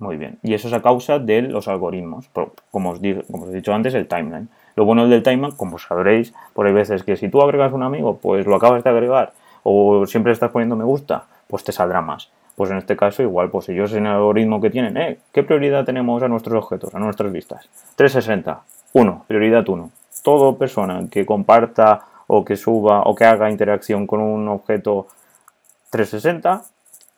Muy 0.00 0.16
bien. 0.16 0.40
Y 0.42 0.54
eso 0.54 0.66
es 0.66 0.74
a 0.74 0.82
causa 0.82 1.20
de 1.20 1.42
los 1.42 1.68
algoritmos, 1.68 2.28
como 2.72 2.90
os, 2.90 3.00
he 3.00 3.52
dicho 3.52 3.72
antes, 3.72 3.94
el 3.94 4.08
timeline. 4.08 4.48
Lo 4.74 4.84
bueno 4.84 5.06
del 5.06 5.22
timeline, 5.22 5.54
como 5.54 5.78
sabréis, 5.78 6.34
por 6.52 6.66
hay 6.66 6.72
veces 6.72 7.04
que 7.04 7.14
si 7.14 7.28
tú 7.28 7.40
agregas 7.40 7.72
un 7.72 7.84
amigo, 7.84 8.18
pues 8.20 8.46
lo 8.46 8.56
acabas 8.56 8.82
de 8.82 8.90
agregar 8.90 9.32
o 9.62 10.08
siempre 10.08 10.32
estás 10.32 10.50
poniendo 10.50 10.74
me 10.74 10.82
gusta, 10.82 11.26
pues 11.46 11.62
te 11.62 11.70
saldrá 11.70 12.00
más. 12.00 12.32
Pues 12.56 12.68
en 12.72 12.78
este 12.78 12.96
caso 12.96 13.22
igual, 13.22 13.50
pues 13.50 13.68
ellos 13.68 13.92
en 13.92 14.06
el 14.06 14.14
algoritmo 14.14 14.60
que 14.60 14.70
tienen, 14.70 14.96
¿eh? 14.96 15.18
¿qué 15.32 15.44
prioridad 15.44 15.84
tenemos 15.84 16.20
a 16.24 16.26
nuestros 16.26 16.64
objetos, 16.64 16.96
a 16.96 16.98
nuestras 16.98 17.30
vistas? 17.30 17.68
360, 17.94 18.60
1, 18.92 19.24
prioridad 19.28 19.68
1. 19.68 19.88
Todo 20.24 20.58
persona 20.58 21.00
que 21.08 21.24
comparta 21.24 22.06
o 22.26 22.44
que 22.44 22.56
suba 22.56 23.02
o 23.02 23.14
que 23.14 23.24
haga 23.24 23.52
interacción 23.52 24.08
con 24.08 24.20
un 24.20 24.48
objeto 24.48 25.06
360 25.94 26.64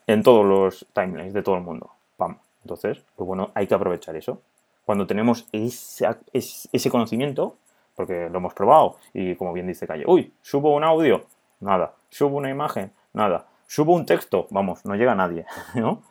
en 0.06 0.22
todos 0.22 0.44
los 0.44 0.86
timelines 0.92 1.32
de 1.32 1.42
todo 1.42 1.54
el 1.54 1.62
mundo. 1.62 1.92
Pam. 2.18 2.36
Entonces, 2.62 3.02
pues 3.16 3.26
bueno, 3.26 3.50
hay 3.54 3.66
que 3.66 3.74
aprovechar 3.74 4.16
eso. 4.16 4.42
Cuando 4.84 5.06
tenemos 5.06 5.48
ese 5.50 6.90
conocimiento, 6.90 7.56
porque 7.94 8.28
lo 8.28 8.36
hemos 8.36 8.52
probado 8.52 8.96
y 9.14 9.34
como 9.36 9.54
bien 9.54 9.66
dice 9.66 9.86
Calle, 9.86 10.04
uy, 10.06 10.30
subo 10.42 10.74
un 10.74 10.84
audio, 10.84 11.24
nada. 11.60 11.94
Subo 12.10 12.36
una 12.36 12.50
imagen, 12.50 12.92
nada. 13.14 13.46
Subo 13.66 13.94
un 13.94 14.04
texto, 14.04 14.46
vamos, 14.50 14.84
no 14.84 14.94
llega 14.94 15.14
nadie, 15.14 15.46
¿no? 15.74 16.02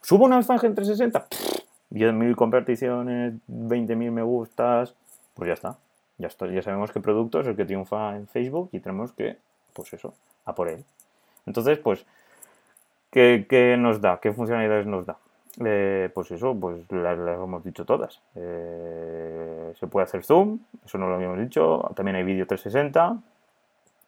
Subo 0.00 0.24
una 0.24 0.40
imagen 0.40 0.74
360, 0.74 1.26
10.000 1.90 2.34
comparticiones, 2.34 3.34
20.000 3.46 4.10
me 4.10 4.22
gustas, 4.22 4.94
pues 5.34 5.48
ya 5.48 5.54
está. 5.54 5.76
Ya, 6.16 6.28
está. 6.28 6.46
ya 6.46 6.62
sabemos 6.62 6.92
qué 6.92 7.00
producto 7.00 7.40
es 7.40 7.46
el 7.46 7.56
que 7.56 7.66
triunfa 7.66 8.16
en 8.16 8.26
Facebook 8.26 8.70
y 8.72 8.80
tenemos 8.80 9.12
que, 9.12 9.36
pues 9.74 9.92
eso, 9.92 10.14
a 10.46 10.54
por 10.54 10.68
él. 10.68 10.82
Entonces, 11.46 11.78
pues, 11.78 12.04
¿qué, 13.10 13.76
nos 13.78 14.00
da? 14.00 14.18
¿Qué 14.20 14.32
funcionalidades 14.32 14.86
nos 14.86 15.06
da? 15.06 15.16
Eh, 15.64 16.10
pues 16.14 16.30
eso, 16.32 16.54
pues 16.54 16.76
las, 16.90 17.18
hemos 17.18 17.64
dicho 17.64 17.84
todas. 17.84 18.20
Eh, 18.34 19.72
se 19.78 19.86
puede 19.86 20.04
hacer 20.04 20.22
zoom, 20.22 20.58
eso 20.84 20.98
no 20.98 21.08
lo 21.08 21.14
habíamos 21.14 21.38
dicho. 21.38 21.90
También 21.94 22.16
hay 22.16 22.24
vídeo 22.24 22.46
360, 22.46 23.16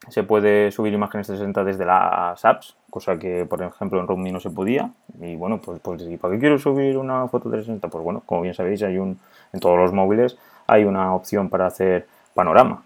se 0.09 0.23
puede 0.23 0.71
subir 0.71 0.93
imágenes 0.93 1.27
360 1.27 1.65
desde 1.65 1.85
las 1.85 2.45
apps, 2.45 2.77
cosa 2.91 3.19
que, 3.19 3.47
por 3.47 3.63
ejemplo, 3.63 3.99
en 4.01 4.07
Roomme 4.07 4.33
no 4.33 4.41
se 4.41 4.51
podía. 4.51 4.91
Y 5.21 5.37
bueno, 5.37 5.61
pues, 5.61 5.81
pues 5.81 6.03
¿para 6.21 6.35
qué 6.35 6.41
quiero 6.41 6.59
subir 6.59 6.99
una 6.99 7.27
foto 7.29 7.49
360? 7.49 7.89
Pues 7.89 8.05
bueno, 8.05 8.23
como 8.27 8.43
bien 8.43 8.55
sabéis, 8.55 8.83
hay 8.83 8.99
un, 8.99 9.19
en 9.53 9.61
todos 9.61 9.79
los 9.79 9.93
móviles 9.93 10.37
hay 10.69 10.85
una 10.85 11.15
opción 11.15 11.49
para 11.49 11.67
hacer 11.67 12.07
panorama. 12.35 12.85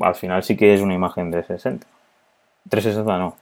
al 0.00 0.14
final 0.14 0.42
sí 0.42 0.56
que 0.56 0.72
es 0.72 0.80
una 0.80 0.94
imagen 0.94 1.30
de 1.30 1.42
60. 1.42 1.86
360 2.68 3.18
no, 3.18 3.36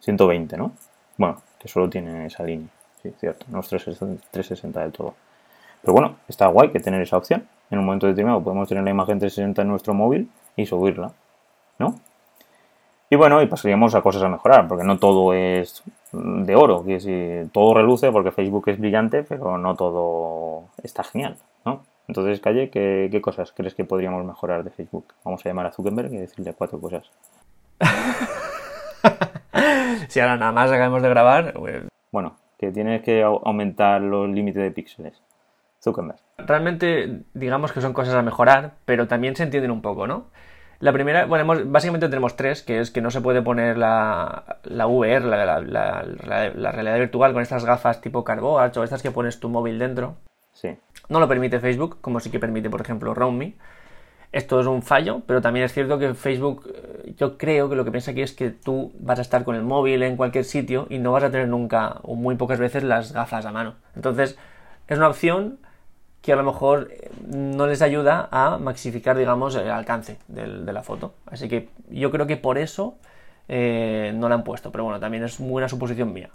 120, 0.00 0.56
¿no? 0.56 0.72
Bueno, 1.16 1.42
que 1.58 1.68
solo 1.68 1.88
tiene 1.88 2.26
esa 2.26 2.42
línea. 2.42 2.68
sí, 3.02 3.12
cierto, 3.18 3.46
no 3.48 3.60
es 3.60 3.68
360 3.68 4.80
del 4.80 4.92
todo. 4.92 5.14
Pero 5.82 5.92
bueno, 5.92 6.16
está 6.28 6.46
guay 6.48 6.70
que 6.70 6.80
tener 6.80 7.00
esa 7.02 7.16
opción. 7.16 7.46
En 7.70 7.78
un 7.78 7.84
momento 7.84 8.06
determinado 8.06 8.42
podemos 8.42 8.68
tener 8.68 8.84
la 8.84 8.90
imagen 8.90 9.18
360 9.18 9.62
en 9.62 9.68
nuestro 9.68 9.94
móvil 9.94 10.30
y 10.56 10.66
subirla, 10.66 11.12
¿no? 11.78 11.94
Y 13.08 13.16
bueno, 13.16 13.40
y 13.40 13.46
pasaríamos 13.46 13.94
a 13.94 14.02
cosas 14.02 14.22
a 14.24 14.28
mejorar, 14.28 14.66
porque 14.66 14.82
no 14.82 14.98
todo 14.98 15.32
es 15.32 15.84
de 16.12 16.56
oro, 16.56 16.84
que 16.84 16.98
si 16.98 17.48
todo 17.52 17.74
reluce 17.74 18.10
porque 18.10 18.32
Facebook 18.32 18.68
es 18.68 18.80
brillante, 18.80 19.22
pero 19.22 19.58
no 19.58 19.76
todo 19.76 20.64
está 20.82 21.04
genial, 21.04 21.36
¿no? 21.64 21.84
Entonces, 22.08 22.40
Calle, 22.40 22.70
¿qué, 22.70 23.08
¿qué, 23.10 23.20
cosas 23.20 23.52
crees 23.52 23.74
que 23.74 23.84
podríamos 23.84 24.24
mejorar 24.24 24.64
de 24.64 24.70
Facebook? 24.70 25.06
Vamos 25.24 25.44
a 25.44 25.48
llamar 25.48 25.66
a 25.66 25.72
Zuckerberg 25.72 26.12
y 26.14 26.18
decirle 26.18 26.54
cuatro 26.54 26.80
cosas. 26.80 27.10
si 30.08 30.20
ahora 30.20 30.36
nada 30.36 30.52
más 30.52 30.70
acabamos 30.70 31.02
de 31.02 31.08
grabar. 31.08 31.52
Pues... 31.54 31.84
Bueno, 32.12 32.36
que 32.58 32.72
tienes 32.72 33.02
que 33.02 33.22
aumentar 33.22 34.00
los 34.00 34.28
límites 34.28 34.62
de 34.62 34.70
píxeles. 34.70 35.22
Zuckerberg. 35.82 36.18
Realmente, 36.38 37.24
digamos 37.34 37.72
que 37.72 37.80
son 37.80 37.92
cosas 37.92 38.14
a 38.14 38.22
mejorar, 38.22 38.74
pero 38.84 39.06
también 39.06 39.36
se 39.36 39.42
entienden 39.42 39.70
un 39.70 39.82
poco, 39.82 40.06
¿no? 40.06 40.26
La 40.78 40.92
primera, 40.92 41.24
bueno, 41.24 41.46
básicamente 41.66 42.08
tenemos 42.08 42.36
tres, 42.36 42.62
que 42.62 42.80
es 42.80 42.90
que 42.90 43.00
no 43.00 43.10
se 43.10 43.22
puede 43.22 43.40
poner 43.40 43.78
la, 43.78 44.58
la 44.64 44.86
VR, 44.86 45.24
la, 45.24 45.60
la, 45.60 46.02
la, 46.02 46.72
realidad 46.72 46.98
virtual 46.98 47.32
con 47.32 47.40
estas 47.40 47.64
gafas 47.64 48.02
tipo 48.02 48.24
Carboach 48.24 48.76
o 48.76 48.84
estas 48.84 49.02
que 49.02 49.10
pones 49.10 49.40
tu 49.40 49.48
móvil 49.48 49.78
dentro. 49.78 50.16
Sí. 50.52 50.76
No 51.08 51.18
lo 51.18 51.28
permite 51.28 51.60
Facebook, 51.60 51.98
como 52.02 52.20
sí 52.20 52.30
que 52.30 52.38
permite, 52.38 52.68
por 52.68 52.82
ejemplo, 52.82 53.14
RoamMe. 53.14 53.54
Esto 54.32 54.60
es 54.60 54.66
un 54.66 54.82
fallo, 54.82 55.22
pero 55.26 55.40
también 55.40 55.64
es 55.64 55.72
cierto 55.72 55.98
que 55.98 56.12
Facebook, 56.12 56.70
yo 57.16 57.38
creo 57.38 57.68
que 57.68 57.76
lo 57.76 57.84
que 57.84 57.90
piensa 57.90 58.10
aquí 58.10 58.22
es 58.22 58.32
que 58.32 58.50
tú 58.50 58.92
vas 58.98 59.18
a 59.18 59.22
estar 59.22 59.44
con 59.44 59.56
el 59.56 59.62
móvil 59.62 60.02
en 60.02 60.16
cualquier 60.16 60.44
sitio 60.44 60.86
y 60.90 60.98
no 60.98 61.12
vas 61.12 61.24
a 61.24 61.30
tener 61.30 61.48
nunca 61.48 62.00
o 62.02 62.14
muy 62.14 62.36
pocas 62.36 62.58
veces 62.58 62.82
las 62.82 63.12
gafas 63.12 63.46
a 63.46 63.52
mano. 63.52 63.74
Entonces, 63.94 64.36
es 64.88 64.98
una 64.98 65.08
opción 65.08 65.58
que 66.20 66.32
a 66.32 66.36
lo 66.36 66.42
mejor 66.42 66.88
eh, 66.90 67.10
no 67.26 67.66
les 67.66 67.82
ayuda 67.82 68.28
a 68.30 68.58
maxificar, 68.58 69.16
digamos, 69.16 69.54
el 69.54 69.70
alcance 69.70 70.18
de 70.28 70.72
la 70.72 70.82
foto. 70.82 71.14
Así 71.26 71.48
que 71.48 71.68
yo 71.88 72.10
creo 72.10 72.26
que 72.26 72.36
por 72.36 72.58
eso 72.58 72.96
eh, 73.48 74.12
no 74.14 74.28
la 74.28 74.34
han 74.34 74.44
puesto, 74.44 74.72
pero 74.72 74.84
bueno, 74.84 75.00
también 75.00 75.24
es 75.24 75.38
una 75.38 75.68
suposición 75.68 76.12
mía. 76.12 76.30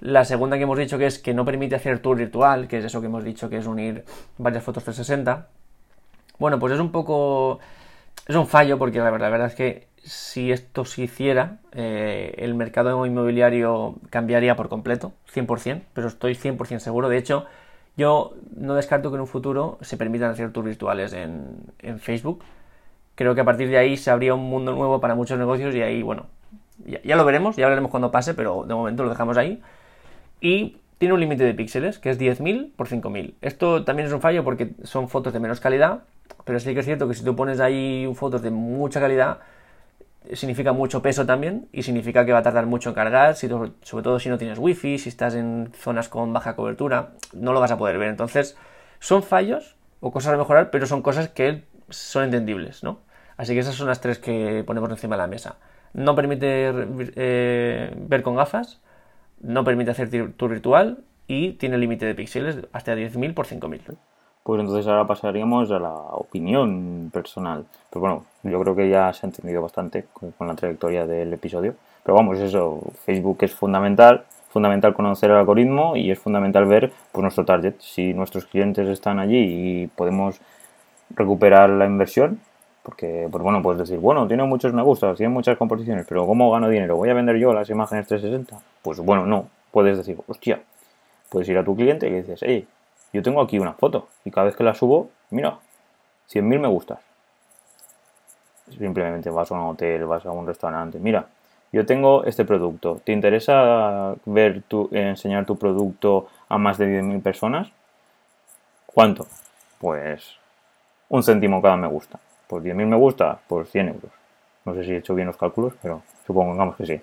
La 0.00 0.24
segunda 0.24 0.56
que 0.56 0.64
hemos 0.64 0.78
dicho 0.78 0.98
que 0.98 1.06
es 1.06 1.20
que 1.20 1.32
no 1.32 1.44
permite 1.44 1.76
hacer 1.76 2.00
tour 2.00 2.16
virtual, 2.16 2.66
que 2.66 2.78
es 2.78 2.84
eso 2.84 3.00
que 3.00 3.06
hemos 3.06 3.22
dicho 3.22 3.48
que 3.48 3.58
es 3.58 3.66
unir 3.66 4.04
varias 4.38 4.64
fotos 4.64 4.82
360. 4.82 5.46
Bueno, 6.38 6.58
pues 6.58 6.72
es 6.74 6.80
un 6.80 6.90
poco... 6.90 7.60
Es 8.26 8.36
un 8.36 8.46
fallo 8.46 8.78
porque 8.78 8.98
la 8.98 9.10
verdad, 9.10 9.46
es 9.46 9.54
que 9.54 9.88
si 10.04 10.52
esto 10.52 10.84
se 10.84 11.02
hiciera, 11.02 11.58
eh, 11.72 12.34
el 12.38 12.54
mercado 12.54 13.04
inmobiliario 13.06 13.96
cambiaría 14.10 14.56
por 14.56 14.68
completo, 14.68 15.12
100%, 15.32 15.82
pero 15.92 16.08
estoy 16.08 16.34
100% 16.34 16.78
seguro. 16.78 17.08
De 17.08 17.18
hecho, 17.18 17.46
yo 17.96 18.34
no 18.56 18.74
descarto 18.74 19.10
que 19.10 19.16
en 19.16 19.22
un 19.22 19.26
futuro 19.26 19.78
se 19.82 19.96
permitan 19.96 20.30
hacer 20.30 20.52
tours 20.52 20.68
virtuales 20.68 21.12
en, 21.12 21.98
Facebook. 21.98 22.42
Creo 23.14 23.34
que 23.34 23.42
a 23.42 23.44
partir 23.44 23.68
de 23.68 23.78
ahí 23.78 23.96
se 23.96 24.10
abría 24.10 24.34
un 24.34 24.48
mundo 24.48 24.72
nuevo 24.72 25.00
para 25.00 25.14
muchos 25.14 25.38
negocios 25.38 25.74
y 25.74 25.82
ahí, 25.82 26.02
bueno, 26.02 26.26
ya, 26.84 27.16
lo 27.16 27.24
veremos, 27.24 27.56
ya 27.56 27.68
veremos 27.68 27.90
cuando 27.90 28.10
pase, 28.10 28.34
pero 28.34 28.64
de 28.64 28.74
momento 28.74 29.02
lo 29.04 29.10
dejamos 29.10 29.36
ahí. 29.36 29.60
Y 30.40 30.78
tiene 30.98 31.14
un 31.14 31.20
límite 31.20 31.44
de 31.44 31.54
píxeles, 31.54 31.98
que 31.98 32.10
es 32.10 32.18
10.000 32.18 32.72
por 32.76 32.88
5.000. 32.88 33.34
Esto 33.42 33.84
también 33.84 34.06
es 34.06 34.14
un 34.14 34.20
fallo 34.20 34.44
porque 34.44 34.70
son 34.84 35.08
fotos 35.08 35.32
de 35.32 35.40
menos 35.40 35.60
calidad, 35.60 36.04
pero 36.44 36.60
sí 36.60 36.74
que 36.74 36.80
es 36.80 36.86
cierto 36.86 37.08
que 37.08 37.14
si 37.14 37.24
tú 37.24 37.36
pones 37.36 37.60
ahí 37.60 38.10
fotos 38.14 38.42
de 38.42 38.50
mucha 38.50 39.00
calidad, 39.00 39.38
significa 40.32 40.72
mucho 40.72 41.02
peso 41.02 41.26
también 41.26 41.68
y 41.72 41.82
significa 41.82 42.24
que 42.24 42.32
va 42.32 42.38
a 42.38 42.42
tardar 42.42 42.66
mucho 42.66 42.90
en 42.90 42.94
cargar, 42.94 43.34
sobre 43.36 44.02
todo 44.02 44.18
si 44.18 44.28
no 44.28 44.38
tienes 44.38 44.58
wifi, 44.58 44.98
si 44.98 45.08
estás 45.08 45.34
en 45.34 45.72
zonas 45.74 46.08
con 46.08 46.32
baja 46.32 46.54
cobertura, 46.56 47.10
no 47.32 47.52
lo 47.52 47.60
vas 47.60 47.70
a 47.70 47.78
poder 47.78 47.98
ver. 47.98 48.08
Entonces, 48.08 48.56
son 49.00 49.22
fallos 49.22 49.76
o 50.00 50.12
cosas 50.12 50.34
a 50.34 50.36
mejorar, 50.36 50.70
pero 50.70 50.86
son 50.86 51.02
cosas 51.02 51.28
que 51.28 51.64
son 51.88 52.24
entendibles, 52.24 52.82
¿no? 52.82 53.00
Así 53.36 53.54
que 53.54 53.60
esas 53.60 53.74
son 53.74 53.88
las 53.88 54.00
tres 54.00 54.18
que 54.18 54.62
ponemos 54.66 54.90
encima 54.90 55.16
de 55.16 55.22
la 55.22 55.26
mesa. 55.26 55.56
No 55.94 56.14
permite 56.14 56.72
eh, 57.16 57.92
ver 57.96 58.22
con 58.22 58.36
gafas, 58.36 58.80
no 59.40 59.64
permite 59.64 59.90
hacer 59.90 60.32
tour 60.34 60.50
virtual 60.50 61.04
y 61.26 61.52
tiene 61.52 61.78
límite 61.78 62.06
de 62.06 62.14
píxeles 62.14 62.58
hasta 62.72 62.94
10.000 62.94 63.34
por 63.34 63.46
5.000. 63.46 63.96
Pues 64.42 64.60
entonces 64.60 64.86
ahora 64.88 65.06
pasaríamos 65.06 65.70
a 65.70 65.78
la 65.78 65.92
opinión 65.92 67.10
personal. 67.12 67.64
Pero 67.90 68.00
bueno, 68.00 68.24
yo 68.42 68.60
creo 68.60 68.74
que 68.74 68.88
ya 68.88 69.12
se 69.12 69.26
ha 69.26 69.28
entendido 69.28 69.62
bastante 69.62 70.06
con 70.12 70.46
la 70.46 70.54
trayectoria 70.54 71.06
del 71.06 71.32
episodio. 71.32 71.74
Pero 72.02 72.16
vamos, 72.16 72.38
eso, 72.38 72.80
Facebook 73.04 73.38
es 73.42 73.54
fundamental, 73.54 74.24
fundamental 74.50 74.94
conocer 74.94 75.30
el 75.30 75.36
algoritmo 75.36 75.96
y 75.96 76.10
es 76.10 76.18
fundamental 76.18 76.66
ver 76.66 76.92
pues, 77.12 77.22
nuestro 77.22 77.44
target. 77.44 77.74
Si 77.78 78.12
nuestros 78.14 78.46
clientes 78.46 78.88
están 78.88 79.18
allí 79.20 79.38
y 79.38 79.86
podemos 79.86 80.40
recuperar 81.10 81.70
la 81.70 81.86
inversión, 81.86 82.40
porque, 82.82 83.28
pues 83.30 83.42
bueno, 83.44 83.62
puedes 83.62 83.78
decir, 83.78 83.98
bueno, 83.98 84.26
tiene 84.26 84.42
muchos 84.44 84.72
me 84.72 84.82
gustas, 84.82 85.16
tiene 85.16 85.32
muchas 85.32 85.56
composiciones, 85.56 86.04
pero 86.08 86.26
¿cómo 86.26 86.50
gano 86.50 86.68
dinero? 86.68 86.96
¿Voy 86.96 87.10
a 87.10 87.14
vender 87.14 87.36
yo 87.36 87.52
las 87.52 87.70
imágenes 87.70 88.08
360? 88.08 88.58
Pues 88.82 88.98
bueno, 88.98 89.24
no. 89.24 89.46
Puedes 89.70 89.96
decir, 89.96 90.18
hostia, 90.26 90.60
puedes 91.28 91.48
ir 91.48 91.56
a 91.58 91.64
tu 91.64 91.76
cliente 91.76 92.08
y 92.08 92.10
dices, 92.10 92.40
hey, 92.42 92.66
yo 93.12 93.22
tengo 93.22 93.40
aquí 93.40 93.58
una 93.58 93.74
foto 93.74 94.08
y 94.24 94.30
cada 94.30 94.46
vez 94.46 94.56
que 94.56 94.64
la 94.64 94.74
subo, 94.74 95.10
mira, 95.30 95.58
100.000 96.28 96.60
me 96.60 96.68
gustas. 96.68 97.00
Simplemente 98.70 99.28
vas 99.30 99.50
a 99.50 99.54
un 99.54 99.60
hotel, 99.70 100.06
vas 100.06 100.24
a 100.24 100.30
un 100.30 100.46
restaurante. 100.46 100.98
Mira, 100.98 101.26
yo 101.72 101.84
tengo 101.84 102.24
este 102.24 102.44
producto. 102.44 103.00
¿Te 103.04 103.12
interesa 103.12 104.14
ver 104.24 104.62
tu, 104.62 104.88
enseñar 104.92 105.44
tu 105.44 105.56
producto 105.56 106.28
a 106.48 106.58
más 106.58 106.78
de 106.78 107.02
10.000 107.02 107.22
personas? 107.22 107.70
¿Cuánto? 108.86 109.26
Pues 109.78 110.36
un 111.08 111.22
céntimo 111.22 111.60
cada 111.60 111.76
me 111.76 111.88
gusta. 111.88 112.18
Pues 112.46 112.62
10.000 112.64 112.86
me 112.86 112.96
gusta, 112.96 113.40
pues 113.46 113.70
100 113.70 113.88
euros. 113.88 114.12
No 114.64 114.74
sé 114.74 114.84
si 114.84 114.92
he 114.92 114.98
hecho 114.98 115.14
bien 115.14 115.26
los 115.26 115.36
cálculos, 115.36 115.74
pero 115.82 116.02
supongamos 116.26 116.76
que 116.76 116.86
sí. 116.86 117.00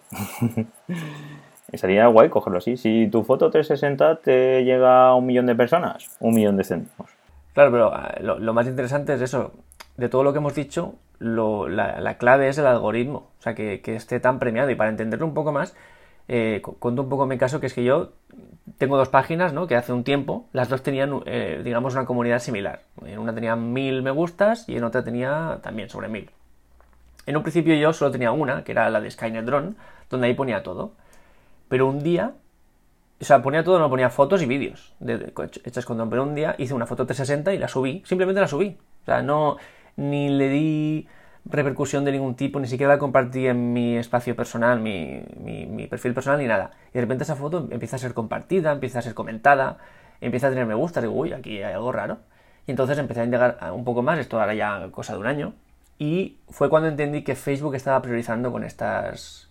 Estaría 1.71 2.07
guay 2.07 2.29
cogerlo 2.29 2.57
así. 2.57 2.77
Si 2.77 3.07
tu 3.07 3.23
foto 3.23 3.49
360 3.49 4.21
te 4.21 4.63
llega 4.63 5.07
a 5.07 5.15
un 5.15 5.25
millón 5.25 5.45
de 5.45 5.55
personas, 5.55 6.09
un 6.19 6.33
millón 6.33 6.57
de 6.57 6.63
céntimos. 6.63 7.09
Claro, 7.53 7.71
pero 7.71 7.93
eh, 7.93 8.39
lo, 8.39 8.53
más 8.53 8.67
interesante 8.67 9.13
es 9.13 9.21
eso. 9.21 9.51
De 9.97 10.09
todo 10.09 10.23
lo 10.23 10.31
que 10.31 10.39
hemos 10.39 10.55
dicho, 10.55 10.95
la, 11.19 12.15
clave 12.17 12.47
es 12.47 12.57
el 12.57 12.65
algoritmo. 12.65 13.29
O 13.39 13.41
sea, 13.41 13.53
que, 13.53 13.81
esté 13.85 14.19
tan 14.19 14.39
premiado. 14.39 14.69
Y 14.69 14.75
para 14.75 14.89
entenderlo 14.89 15.25
un 15.25 15.33
poco 15.33 15.51
más, 15.51 15.75
eh, 16.27 16.61
cuento 16.61 17.01
un 17.01 17.09
poco 17.09 17.25
mi 17.25 17.37
caso, 17.37 17.59
que 17.59 17.67
es 17.67 17.73
que 17.73 17.83
yo 17.83 18.13
tengo 18.77 18.97
dos 18.97 19.09
páginas, 19.09 19.53
¿no? 19.53 19.67
Que 19.67 19.75
hace 19.75 19.91
un 19.91 20.03
tiempo 20.03 20.47
las 20.53 20.69
dos 20.69 20.83
tenían, 20.83 21.21
eh, 21.25 21.61
digamos, 21.63 21.95
una 21.95 22.05
comunidad 22.05 22.39
similar. 22.39 22.81
En 23.05 23.19
una 23.19 23.33
tenía 23.33 23.55
mil 23.55 24.01
me 24.01 24.11
gustas 24.11 24.67
y 24.69 24.77
en 24.77 24.83
otra 24.83 25.03
tenía 25.03 25.59
también 25.61 25.89
sobre 25.89 26.07
mil. 26.07 26.29
En 27.25 27.37
un 27.37 27.43
principio 27.43 27.75
yo 27.75 27.93
solo 27.93 28.11
tenía 28.11 28.31
una, 28.31 28.63
que 28.63 28.71
era 28.71 28.89
la 28.89 29.01
de 29.01 29.11
Skynet 29.11 29.45
Drone, 29.45 29.73
donde 30.09 30.27
ahí 30.27 30.33
ponía 30.33 30.63
todo. 30.63 30.93
Pero 31.69 31.87
un 31.87 32.03
día, 32.03 32.33
o 33.21 33.23
sea, 33.23 33.41
ponía 33.41 33.63
todo, 33.63 33.79
no 33.79 33.89
ponía 33.89 34.09
fotos 34.09 34.41
y 34.41 34.45
vídeos 34.45 34.93
de, 34.99 35.31
hechas 35.63 35.85
con 35.85 35.97
drone. 35.97 36.09
Pero 36.09 36.23
un 36.23 36.35
día 36.35 36.55
hice 36.57 36.73
una 36.73 36.85
foto 36.85 37.05
360 37.05 37.53
y 37.53 37.57
la 37.57 37.67
subí, 37.67 38.03
simplemente 38.05 38.41
la 38.41 38.47
subí. 38.47 38.77
O 39.03 39.05
sea, 39.05 39.21
no, 39.21 39.57
ni 39.95 40.29
le 40.29 40.49
di 40.49 41.07
repercusión 41.45 42.05
de 42.05 42.11
ningún 42.11 42.35
tipo, 42.35 42.59
ni 42.59 42.67
siquiera 42.67 42.93
la 42.93 42.99
compartí 42.99 43.47
en 43.47 43.73
mi 43.73 43.97
espacio 43.97 44.35
personal, 44.35 44.79
mi, 44.79 45.21
mi, 45.39 45.87
perfil 45.87 46.13
personal, 46.13 46.39
ni 46.39 46.47
nada. 46.47 46.71
Y 46.89 46.93
de 46.93 47.01
repente 47.01 47.23
esa 47.23 47.35
foto 47.35 47.67
empieza 47.71 47.95
a 47.95 47.99
ser 47.99 48.13
compartida, 48.13 48.71
empieza 48.71 48.99
a 48.99 49.01
ser 49.01 49.13
comentada, 49.13 49.77
empieza 50.21 50.47
a 50.47 50.49
tener 50.49 50.65
me 50.65 50.75
gusta, 50.75 51.01
digo, 51.01 51.13
uy, 51.13 51.33
aquí 51.33 51.61
hay 51.63 51.73
algo 51.73 51.91
raro. 51.91 52.19
Y 52.67 52.71
entonces 52.71 52.97
empecé 52.97 53.21
a 53.21 53.25
indagar 53.25 53.57
un 53.73 53.83
poco 53.83 54.01
más, 54.01 54.19
esto 54.19 54.39
ahora 54.39 54.53
ya 54.53 54.89
cosa 54.91 55.13
de 55.13 55.19
un 55.19 55.27
año, 55.27 55.53
y 55.97 56.37
fue 56.49 56.69
cuando 56.69 56.87
entendí 56.87 57.23
que 57.23 57.35
Facebook 57.35 57.75
estaba 57.75 58.01
priorizando 58.01 58.51
con 58.51 58.63
estas 58.63 59.48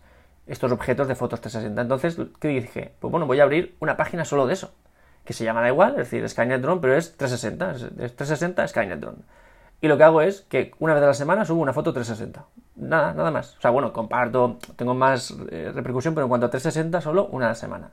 estos 0.49 0.73
objetos 0.73 1.09
de 1.09 1.15
fotos 1.15 1.41
360. 1.41 1.83
Entonces, 1.83 2.17
¿qué 2.41 2.49
dije? 2.49 2.93
Pues 2.99 3.11
bueno, 3.11 3.27
voy 3.27 3.41
a 3.41 3.45
abrir 3.45 3.77
una 3.81 3.97
página 3.97 4.25
solo 4.25 4.47
de 4.47 4.55
eso, 4.55 4.73
que 5.25 5.33
se 5.33 5.45
llama 5.45 5.61
da 5.61 5.69
igual, 5.69 5.93
es 5.93 6.11
decir, 6.11 6.29
Skynet 6.29 6.61
Drone, 6.61 6.81
pero 6.81 6.97
es 6.97 7.17
360, 7.17 7.71
es 8.05 8.17
360 8.17 8.69
Skynet 8.69 8.99
Drone. 8.99 9.19
Y 9.81 9.89
lo 9.89 9.97
que 9.97 10.05
hago 10.05 10.23
es 10.23 10.41
que 10.43 10.73
una 10.81 10.95
vez 10.95 11.03
a 11.03 11.07
la 11.07 11.15
semana 11.15 11.45
subo 11.45 11.61
una 11.61 11.73
foto 11.73 11.93
360. 11.93 12.45
Nada, 12.77 13.15
nada 13.15 13.31
más. 13.31 13.57
O 13.59 13.61
sea, 13.61 13.71
bueno, 13.71 13.93
comparto, 13.93 14.59
tengo 14.77 14.95
más 14.95 15.35
eh, 15.51 15.71
repercusión, 15.73 16.15
pero 16.15 16.25
en 16.25 16.29
cuanto 16.29 16.47
a 16.47 16.51
360, 16.51 17.01
solo 17.01 17.27
una 17.27 17.47
a 17.47 17.49
la 17.51 17.55
semana. 17.55 17.91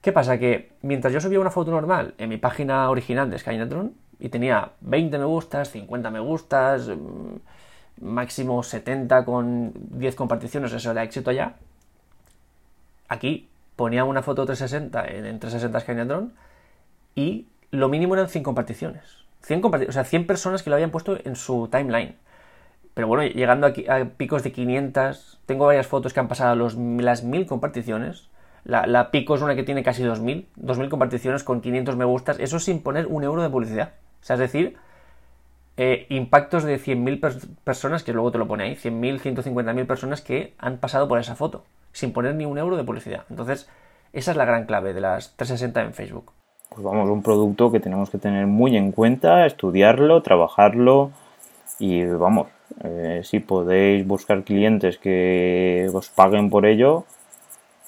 ¿Qué 0.00 0.12
pasa? 0.12 0.38
Que 0.38 0.72
mientras 0.82 1.12
yo 1.12 1.20
subía 1.20 1.40
una 1.40 1.50
foto 1.50 1.70
normal 1.70 2.14
en 2.18 2.28
mi 2.28 2.36
página 2.38 2.88
original 2.88 3.30
de 3.30 3.38
Skynet 3.38 3.68
Drone 3.68 3.90
y 4.18 4.28
tenía 4.28 4.70
20 4.80 5.18
me 5.18 5.24
gustas, 5.24 5.70
50 5.70 6.10
me 6.10 6.20
gustas, 6.20 6.88
mm, 6.88 7.36
máximo 8.00 8.62
70 8.62 9.24
con 9.24 9.72
10 9.98 10.14
comparticiones, 10.14 10.72
eso 10.72 10.90
era 10.90 11.02
éxito 11.02 11.32
ya. 11.32 11.56
Aquí 13.08 13.48
ponía 13.76 14.04
una 14.04 14.22
foto 14.22 14.46
360 14.46 15.04
en, 15.08 15.38
360 15.38 15.80
Skynet 15.80 16.08
Drone 16.08 16.30
y 17.14 17.46
lo 17.70 17.88
mínimo 17.88 18.14
eran 18.14 18.28
100 18.28 18.44
comparticiones. 18.44 19.02
100 19.42 19.64
o 19.64 19.92
sea, 19.92 20.04
100 20.04 20.26
personas 20.26 20.62
que 20.62 20.70
lo 20.70 20.76
habían 20.76 20.90
puesto 20.90 21.18
en 21.24 21.36
su 21.36 21.68
timeline. 21.68 22.16
Pero 22.94 23.06
bueno, 23.06 23.24
llegando 23.24 23.66
aquí 23.66 23.86
a 23.88 24.04
picos 24.04 24.42
de 24.42 24.52
500, 24.52 25.40
tengo 25.46 25.66
varias 25.66 25.86
fotos 25.86 26.12
que 26.12 26.20
han 26.20 26.28
pasado 26.28 26.54
los, 26.56 26.76
las 26.76 27.24
1000 27.24 27.46
comparticiones. 27.46 28.28
La, 28.64 28.86
la 28.86 29.10
Pico 29.10 29.34
es 29.34 29.40
una 29.40 29.54
que 29.54 29.62
tiene 29.62 29.82
casi 29.82 30.02
2.000, 30.02 30.44
2.000 30.58 30.88
comparticiones 30.90 31.44
con 31.44 31.62
500 31.62 31.96
me 31.96 32.04
gustas, 32.04 32.38
eso 32.38 32.58
sin 32.58 32.82
poner 32.82 33.06
un 33.06 33.24
euro 33.24 33.42
de 33.42 33.48
publicidad. 33.48 33.94
O 34.20 34.24
sea, 34.24 34.34
es 34.34 34.40
decir, 34.40 34.76
eh, 35.82 36.04
impactos 36.10 36.62
de 36.64 36.78
100.000 36.78 37.54
personas, 37.64 38.02
que 38.02 38.12
luego 38.12 38.30
te 38.30 38.36
lo 38.36 38.46
pone 38.46 38.64
ahí, 38.64 38.74
100.000, 38.74 39.18
150.000 39.18 39.86
personas 39.86 40.20
que 40.20 40.52
han 40.58 40.76
pasado 40.76 41.08
por 41.08 41.18
esa 41.18 41.36
foto, 41.36 41.64
sin 41.92 42.12
poner 42.12 42.34
ni 42.34 42.44
un 42.44 42.58
euro 42.58 42.76
de 42.76 42.84
publicidad. 42.84 43.24
Entonces, 43.30 43.66
esa 44.12 44.32
es 44.32 44.36
la 44.36 44.44
gran 44.44 44.66
clave 44.66 44.92
de 44.92 45.00
las 45.00 45.34
360 45.36 45.80
en 45.80 45.94
Facebook. 45.94 46.32
Pues 46.68 46.82
vamos, 46.82 47.08
un 47.08 47.22
producto 47.22 47.72
que 47.72 47.80
tenemos 47.80 48.10
que 48.10 48.18
tener 48.18 48.46
muy 48.46 48.76
en 48.76 48.92
cuenta, 48.92 49.46
estudiarlo, 49.46 50.20
trabajarlo 50.20 51.12
y 51.78 52.04
vamos, 52.04 52.48
eh, 52.84 53.22
si 53.24 53.40
podéis 53.40 54.06
buscar 54.06 54.44
clientes 54.44 54.98
que 54.98 55.88
os 55.94 56.10
paguen 56.10 56.50
por 56.50 56.66
ello, 56.66 57.04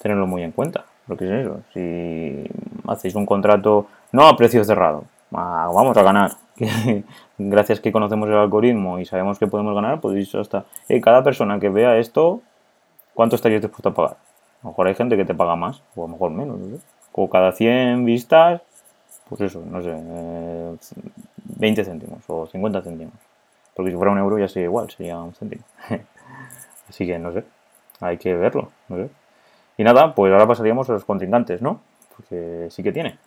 tenerlo 0.00 0.26
muy 0.26 0.42
en 0.44 0.52
cuenta. 0.52 0.86
Porque 1.06 1.26
es 1.26 1.46
eso, 1.46 1.60
si 1.74 2.42
hacéis 2.88 3.16
un 3.16 3.26
contrato 3.26 3.86
no 4.12 4.28
a 4.28 4.34
precio 4.34 4.64
cerrado, 4.64 5.04
vamos 5.32 5.96
a 5.96 6.02
ganar, 6.02 6.32
gracias 7.38 7.80
que 7.80 7.92
conocemos 7.92 8.28
el 8.28 8.34
algoritmo 8.34 8.98
y 8.98 9.06
sabemos 9.06 9.38
que 9.38 9.46
podemos 9.46 9.74
ganar, 9.74 10.00
podéis 10.00 10.34
hasta... 10.34 10.64
Eh, 10.88 11.00
cada 11.00 11.22
persona 11.22 11.58
que 11.58 11.68
vea 11.68 11.98
esto, 11.98 12.42
¿cuánto 13.14 13.36
estarías 13.36 13.62
dispuesto 13.62 13.90
a 13.90 13.94
pagar? 13.94 14.16
A 14.62 14.64
lo 14.64 14.70
mejor 14.70 14.86
hay 14.86 14.94
gente 14.94 15.16
que 15.16 15.24
te 15.24 15.34
paga 15.34 15.56
más, 15.56 15.82
o 15.96 16.04
a 16.04 16.06
lo 16.06 16.12
mejor 16.12 16.30
menos, 16.30 16.58
O 17.12 17.28
cada 17.28 17.52
100 17.52 18.04
vistas, 18.04 18.62
pues 19.28 19.40
eso, 19.40 19.62
no 19.64 19.82
sé, 19.82 19.90
20 21.58 21.80
eh, 21.80 21.84
céntimos 21.84 22.22
o 22.28 22.46
50 22.46 22.82
céntimos. 22.82 23.14
Porque 23.74 23.90
si 23.90 23.96
fuera 23.96 24.12
un 24.12 24.18
euro 24.18 24.38
ya 24.38 24.48
sería 24.48 24.66
igual, 24.66 24.90
sería 24.90 25.18
un 25.18 25.34
céntimo. 25.34 25.64
Así 26.88 27.06
que 27.06 27.18
no 27.18 27.32
sé, 27.32 27.44
hay 28.00 28.18
que 28.18 28.34
verlo, 28.34 28.70
no. 28.88 29.08
Y 29.78 29.84
nada, 29.84 30.14
pues 30.14 30.30
ahora 30.32 30.46
pasaríamos 30.46 30.88
a 30.90 30.92
los 30.92 31.04
contrincantes, 31.04 31.62
¿no? 31.62 31.80
Porque 32.14 32.68
sí 32.70 32.82
que 32.82 32.92
tiene. 32.92 33.18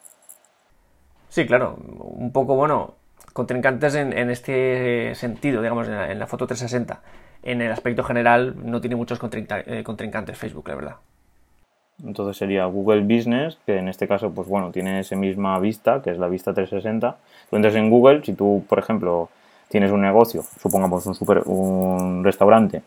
Sí, 1.36 1.46
claro, 1.46 1.76
un 1.76 2.32
poco, 2.32 2.56
bueno, 2.56 2.94
contrincantes 3.34 3.94
en, 3.96 4.30
este 4.30 5.14
sentido, 5.16 5.62
digamos, 5.62 5.86
en 5.86 6.18
la, 6.18 6.28
foto 6.28 6.48
360. 6.48 7.02
En 7.44 7.62
el 7.62 7.74
aspecto 7.74 8.06
general 8.06 8.56
no 8.64 8.80
tiene 8.80 8.96
muchos 8.96 9.20
eh, 9.22 9.84
contrincantes 9.84 10.38
Facebook, 10.38 10.70
la 10.70 10.76
verdad. 10.76 10.96
Entonces 12.02 12.38
sería 12.38 12.64
Google 12.68 13.02
Business, 13.02 13.58
que 13.66 13.80
en 13.80 13.90
este 13.90 14.08
caso, 14.08 14.32
pues 14.34 14.48
bueno, 14.48 14.72
tiene 14.72 15.02
esa 15.02 15.18
misma 15.18 15.60
vista, 15.60 16.02
que 16.02 16.12
es 16.12 16.18
la 16.18 16.30
vista 16.30 16.54
360. 16.54 17.18
Entonces 17.52 17.76
en 17.76 17.90
Google, 17.90 18.24
si 18.24 18.32
tú, 18.32 18.64
por 18.70 18.80
ejemplo, 18.80 19.28
tienes 19.68 19.92
un 19.92 20.04
negocio, 20.04 20.42
supongamos 20.62 21.06
un, 21.06 21.16
super, 21.16 21.40
un 21.48 22.24
restaurante, 22.24 22.82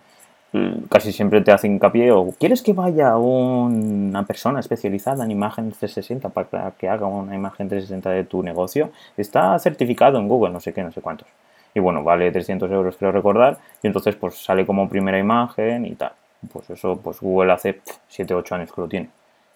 casi 0.88 1.12
siempre 1.12 1.42
te 1.42 1.52
hace 1.52 1.66
hincapié 1.66 2.10
o 2.10 2.32
quieres 2.38 2.62
que 2.62 2.72
vaya 2.72 3.16
una 3.16 4.24
persona 4.24 4.60
especializada 4.60 5.24
en 5.24 5.30
imagen 5.30 5.70
360 5.70 6.30
para 6.30 6.70
que 6.72 6.88
haga 6.88 7.06
una 7.06 7.34
imagen 7.34 7.68
360 7.68 8.10
de 8.10 8.24
tu 8.24 8.42
negocio, 8.42 8.90
está 9.16 9.58
certificado 9.58 10.18
en 10.18 10.28
Google, 10.28 10.52
no 10.52 10.60
sé 10.60 10.72
qué, 10.72 10.82
no 10.82 10.92
sé 10.92 11.02
cuántos. 11.02 11.28
Y 11.74 11.80
bueno, 11.80 12.02
vale 12.02 12.30
300 12.32 12.70
euros 12.70 12.96
creo 12.96 13.12
recordar 13.12 13.58
y 13.82 13.86
entonces 13.86 14.16
pues 14.16 14.42
sale 14.42 14.64
como 14.64 14.88
primera 14.88 15.18
imagen 15.18 15.84
y 15.84 15.94
tal. 15.94 16.12
Pues 16.52 16.70
eso, 16.70 16.98
pues 17.02 17.20
Google 17.20 17.52
hace 17.52 17.80
7, 18.08 18.34
8 18.34 18.54
años 18.54 18.72
que 18.72 18.80
lo 18.80 18.88
tiene. 18.88 19.10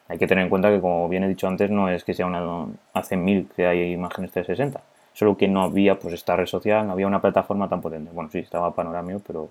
Hay 0.09 0.19
que 0.19 0.27
tener 0.27 0.45
en 0.45 0.51
cuenta 0.51 0.69
que 0.69 0.81
como 0.81 1.09
bien 1.09 1.25
he 1.25 1.29
dicho 1.29 1.49
antes, 1.49 1.71
no 1.71 1.89
es 1.89 2.05
que 2.05 2.13
sea 2.13 2.27
una, 2.27 2.67
hace 2.93 3.17
mil 3.17 3.49
que 3.57 3.67
hay 3.67 3.93
imágenes 3.93 4.33
360. 4.33 4.81
Solo 5.15 5.37
que 5.37 5.49
no 5.49 5.63
había 5.63 5.99
pues 5.99 6.15
esta 6.15 6.37
red 6.37 6.47
social, 6.47 6.87
no 6.87 6.93
había 6.93 7.07
una 7.07 7.21
plataforma 7.21 7.69
tan 7.69 7.81
potente. 7.81 8.11
Bueno, 8.13 8.31
sí, 8.31 8.41
estaba 8.41 8.75
Panoramio, 8.75 9.21
pero 9.27 9.51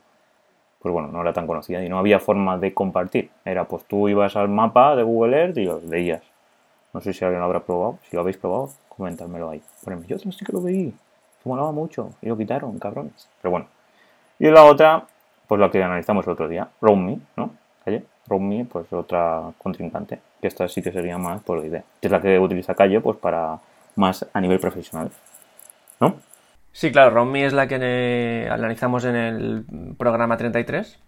pues 0.82 0.92
bueno, 0.92 1.10
no 1.10 1.22
era 1.22 1.32
tan 1.34 1.46
conocida 1.46 1.84
y 1.84 1.90
no 1.90 2.00
había 2.00 2.20
forma 2.20 2.58
de 2.58 2.74
compartir. 2.74 3.30
Era 3.46 3.66
pues 3.66 3.84
tú 3.86 4.10
ibas 4.10 4.36
al 4.36 4.50
mapa 4.50 4.96
de 4.96 5.04
Google 5.04 5.38
Earth 5.38 5.58
y 5.58 5.66
los 5.66 5.88
veías. 5.88 6.24
No 6.94 7.02
sé 7.02 7.14
si 7.14 7.24
alguien 7.24 7.40
lo 7.40 7.46
habrá 7.46 7.62
probado. 7.62 8.00
Si 8.10 8.16
lo 8.16 8.22
habéis 8.22 8.38
probado, 8.38 8.70
comentármelo 8.90 9.50
ahí. 9.50 9.62
Ponedme, 9.84 10.08
yo 10.08 10.18
sí 10.18 10.46
que 10.46 10.52
lo 10.52 10.62
veí. 10.62 10.94
Se 11.42 11.50
molaba 11.50 11.72
mucho 11.72 12.12
y 12.22 12.28
lo 12.28 12.38
quitaron, 12.38 12.78
cabrones. 12.80 13.30
Pero 13.42 13.52
bueno. 13.52 13.68
Y 14.40 14.48
la 14.50 14.64
otra, 14.64 15.06
pues 15.48 15.62
la 15.62 15.70
que 15.70 15.82
analizamos 15.82 16.26
el 16.26 16.34
otro 16.34 16.48
día, 16.48 16.68
RoamMe, 16.82 17.20
¿no? 17.36 17.52
Calle. 17.86 18.04
RoamMe, 18.28 18.66
pues 18.66 18.92
otra 18.92 19.52
contrincante. 19.60 20.20
Que 20.42 20.48
esta 20.48 20.68
sí 20.68 20.82
que 20.82 20.92
sería 20.92 21.18
más 21.18 21.42
por 21.44 21.60
la 21.60 21.66
idea. 21.68 21.84
Que 22.02 22.08
es 22.08 22.12
la 22.12 22.22
que 22.22 22.40
utiliza 22.40 22.74
Calle, 22.74 23.00
pues 23.02 23.18
para 23.18 23.60
más 23.96 24.26
a 24.34 24.42
nivel 24.42 24.60
profesional. 24.60 25.12
¿No? 26.00 26.16
Sí, 26.74 26.92
claro, 26.92 27.12
RoamMe 27.12 27.46
es 27.46 27.54
la 27.54 27.68
que 27.68 28.48
analizamos 28.50 29.04
en 29.04 29.16
el 29.16 29.66
programa 29.98 30.38
33 30.38 31.00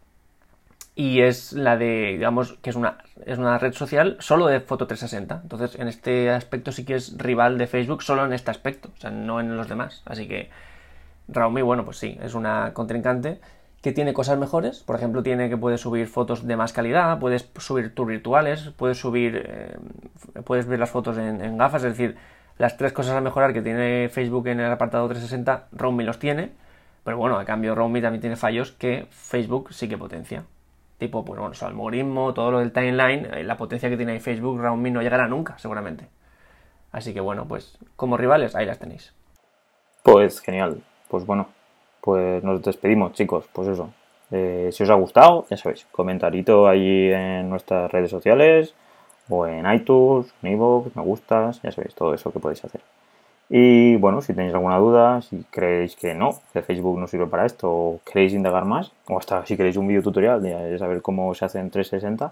y 0.95 1.21
es 1.21 1.54
la 1.54 1.78
de, 1.78 2.13
digamos, 2.13 2.54
que 2.62 2.69
es 2.69 2.76
una, 2.76 2.97
es 3.26 3.38
una 3.38 3.58
red 3.58 3.73
social 3.73 4.17
solo 4.19 4.47
de 4.47 4.60
Foto 4.60 4.88
360. 4.88 5.41
Entonces, 5.43 5.80
en 5.80 5.88
este 5.88 6.30
aspecto 6.30 6.71
sí 6.71 6.86
que 6.86 6.95
es 6.95 7.17
rival 7.17 7.58
de 7.58 7.67
Facebook 7.67 8.04
solo 8.04 8.26
en 8.26 8.34
este 8.34 8.52
aspecto, 8.52 8.89
o 8.95 8.99
sea, 8.99 9.10
no 9.10 9.39
en 9.39 9.56
los 9.56 9.69
demás. 9.69 10.04
Así 10.06 10.28
que 10.28 10.49
RoamMe, 11.30 11.62
bueno, 11.63 11.86
pues 11.86 11.97
sí, 11.97 12.17
es 12.21 12.34
una 12.34 12.73
contrincante 12.73 13.39
que 13.82 13.93
tiene 13.93 14.13
cosas 14.13 14.38
mejores. 14.38 14.80
Por 14.84 14.97
ejemplo, 14.97 15.23
tiene 15.23 15.49
que 15.49 15.58
puedes 15.58 15.82
subir 15.82 16.08
fotos 16.08 16.45
de 16.45 16.58
más 16.58 16.73
calidad, 16.73 17.19
puedes 17.19 17.49
subir 17.58 17.95
tus 17.95 18.06
virtuales, 18.06 18.71
puedes 18.78 18.97
subir, 18.97 19.43
eh, 19.47 19.78
puedes 20.43 20.67
ver 20.67 20.80
las 20.80 20.89
fotos 20.89 21.17
en, 21.17 21.41
en 21.41 21.58
gafas, 21.58 21.84
es 21.86 21.97
decir, 21.97 22.17
las 22.58 22.78
tres 22.78 22.94
cosas 22.94 23.16
a 23.16 23.22
mejorar 23.22 23.54
que 23.54 23.62
tiene 23.62 24.10
Facebook 24.10 24.48
en 24.48 24.60
el 24.60 24.72
apartado 24.72 25.08
360, 25.08 25.68
Roaming 25.72 26.06
los 26.06 26.20
tiene, 26.20 26.52
pero 27.04 27.18
bueno, 27.18 27.38
a 27.38 27.46
cambio 27.46 27.76
Roaming 27.76 28.02
también 28.02 28.22
tiene 28.22 28.36
fallos 28.36 28.72
que 28.72 29.08
Facebook 29.10 29.74
sí 29.74 29.89
que 29.89 29.98
potencia. 29.98 30.44
Tipo, 30.98 31.26
pues 31.26 31.39
bueno, 31.39 31.54
su 31.54 31.66
algoritmo, 31.66 32.34
todo 32.34 32.52
lo 32.52 32.60
del 32.60 32.72
timeline, 32.72 33.28
eh, 33.34 33.44
la 33.44 33.58
potencia 33.58 33.89
que 33.89 33.98
tiene 33.98 34.13
ahí 34.13 34.20
Facebook, 34.20 34.60
Roaming 34.60 34.94
no 34.94 35.02
llegará 35.02 35.28
nunca, 35.28 35.58
seguramente. 35.58 36.08
Así 36.92 37.13
que 37.13 37.20
bueno, 37.20 37.46
pues 37.48 37.78
como 37.96 38.16
rivales, 38.16 38.56
ahí 38.56 38.66
las 38.66 38.80
tenéis. 38.80 39.13
Pues 40.04 40.39
genial. 40.39 40.82
Pues 41.10 41.26
bueno, 41.26 41.48
pues 42.02 42.44
nos 42.44 42.62
despedimos, 42.62 43.13
chicos. 43.13 43.50
Pues 43.52 43.68
eso. 43.68 43.92
Eh, 44.32 44.70
si 44.72 44.84
os 44.84 44.89
ha 44.89 44.96
gustado, 44.96 45.46
ya 45.50 45.58
sabéis, 45.58 45.86
comentarito 45.92 46.68
ahí 46.68 47.12
en 47.12 47.50
nuestras 47.50 47.92
redes 47.92 48.10
sociales 48.10 48.74
o 49.30 49.48
en 49.48 49.72
iTunes, 49.72 50.34
en 50.42 50.52
iVoox, 50.54 50.96
me 50.96 51.02
gustas, 51.02 51.62
ya 51.62 51.72
sabéis 51.72 51.96
todo 51.96 52.14
eso 52.14 52.32
que 52.32 52.40
podéis 52.40 52.64
hacer. 52.66 52.82
Y 53.50 53.98
bueno, 53.98 54.22
si 54.22 54.34
tenéis 54.34 54.54
alguna 54.54 54.78
duda, 54.78 55.22
si 55.22 55.44
creéis 55.52 55.96
que 55.96 56.14
no, 56.14 56.40
que 56.54 56.62
Facebook 56.62 57.00
no 57.00 57.08
sirve 57.08 57.28
para 57.28 57.46
esto, 57.46 57.70
o 57.70 58.00
queréis 58.06 58.34
indagar 58.34 58.66
más, 58.66 58.92
o 59.08 59.18
hasta 59.18 59.46
si 59.46 59.58
queréis 59.58 59.78
un 59.78 59.88
vídeo 59.88 60.02
tutorial 60.02 60.42
de 60.42 60.78
saber 60.80 61.02
cómo 61.02 61.34
se 61.36 61.46
hace 61.46 61.60
en 61.60 61.70
360 61.70 62.32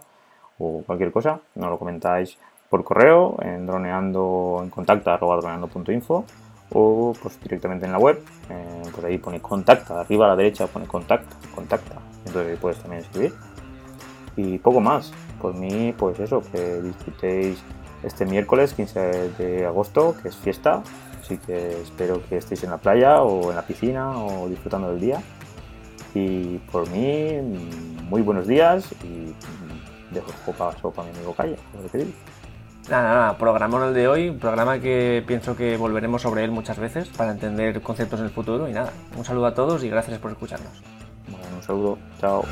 o 0.60 0.84
cualquier 0.86 1.12
cosa, 1.12 1.40
nos 1.56 1.70
lo 1.70 1.78
comentáis 1.78 2.38
por 2.70 2.84
correo 2.84 3.36
en 3.42 3.66
droneando 3.66 4.62
en 4.64 4.70
contacta 4.70 5.18
droneando.info 5.18 6.26
o 6.74 7.14
pues 7.22 7.40
directamente 7.42 7.86
en 7.86 7.92
la 7.92 8.00
web, 8.00 8.24
eh, 8.50 8.82
pues 8.94 9.06
ahí 9.06 9.18
pone 9.18 9.42
contacta, 9.42 10.00
arriba 10.00 10.26
a 10.26 10.30
la 10.30 10.36
derecha 10.38 10.68
pone 10.68 10.88
contacta, 10.88 11.36
contacta, 11.54 11.96
entonces 12.26 12.58
puedes 12.60 12.80
también 12.80 13.02
escribir. 13.04 13.34
Y 14.36 14.58
poco 14.60 14.80
más, 14.80 15.12
por 15.42 15.54
mí, 15.54 15.94
pues 15.98 16.20
eso, 16.20 16.42
que 16.52 16.82
disfrutéis 16.82 17.62
este 18.04 18.26
miércoles 18.26 18.74
15 18.74 19.00
de 19.38 19.66
agosto, 19.66 20.16
que 20.22 20.30
es 20.30 20.36
fiesta, 20.36 20.82
así 21.22 21.38
que 21.38 21.82
espero 21.82 22.22
que 22.28 22.38
estéis 22.38 22.64
en 22.64 22.72
la 22.72 22.78
playa 22.78 23.22
o 23.22 23.50
en 23.50 23.56
la 23.56 23.62
piscina 23.64 24.18
o 24.18 24.48
disfrutando 24.48 24.90
del 24.90 25.00
día. 25.00 25.22
Y 26.14 26.58
por 26.72 26.90
mí, 26.90 27.38
muy 28.10 28.22
buenos 28.22 28.48
días 28.48 28.92
y 29.04 29.34
dejo 30.14 30.28
el 30.48 30.54
paso 30.56 30.92
para 30.92 31.10
mi 31.10 31.16
amigo 31.16 31.34
Calle. 31.34 31.58
Nada, 32.90 33.04
nada, 33.04 33.38
programa 33.38 33.88
el 33.88 33.94
de 33.94 34.08
hoy, 34.08 34.30
un 34.30 34.40
programa 34.40 34.80
que 34.80 35.24
pienso 35.26 35.56
que 35.56 35.78
volveremos 35.78 36.24
sobre 36.24 36.44
él 36.44 36.52
muchas 36.52 36.80
veces 36.80 37.08
para 37.10 37.32
entender 37.32 37.82
conceptos 37.82 38.20
en 38.20 38.26
el 38.26 38.32
futuro 38.32 38.68
y 38.68 38.74
nada, 38.74 38.92
un 39.16 39.24
saludo 39.24 39.46
a 39.46 39.54
todos 39.54 39.84
y 39.84 39.90
gracias 39.90 40.20
por 40.20 40.32
escucharnos. 40.32 40.82
Bueno, 41.30 41.46
un 41.56 41.64
saludo, 41.64 41.98
chao. 42.20 42.44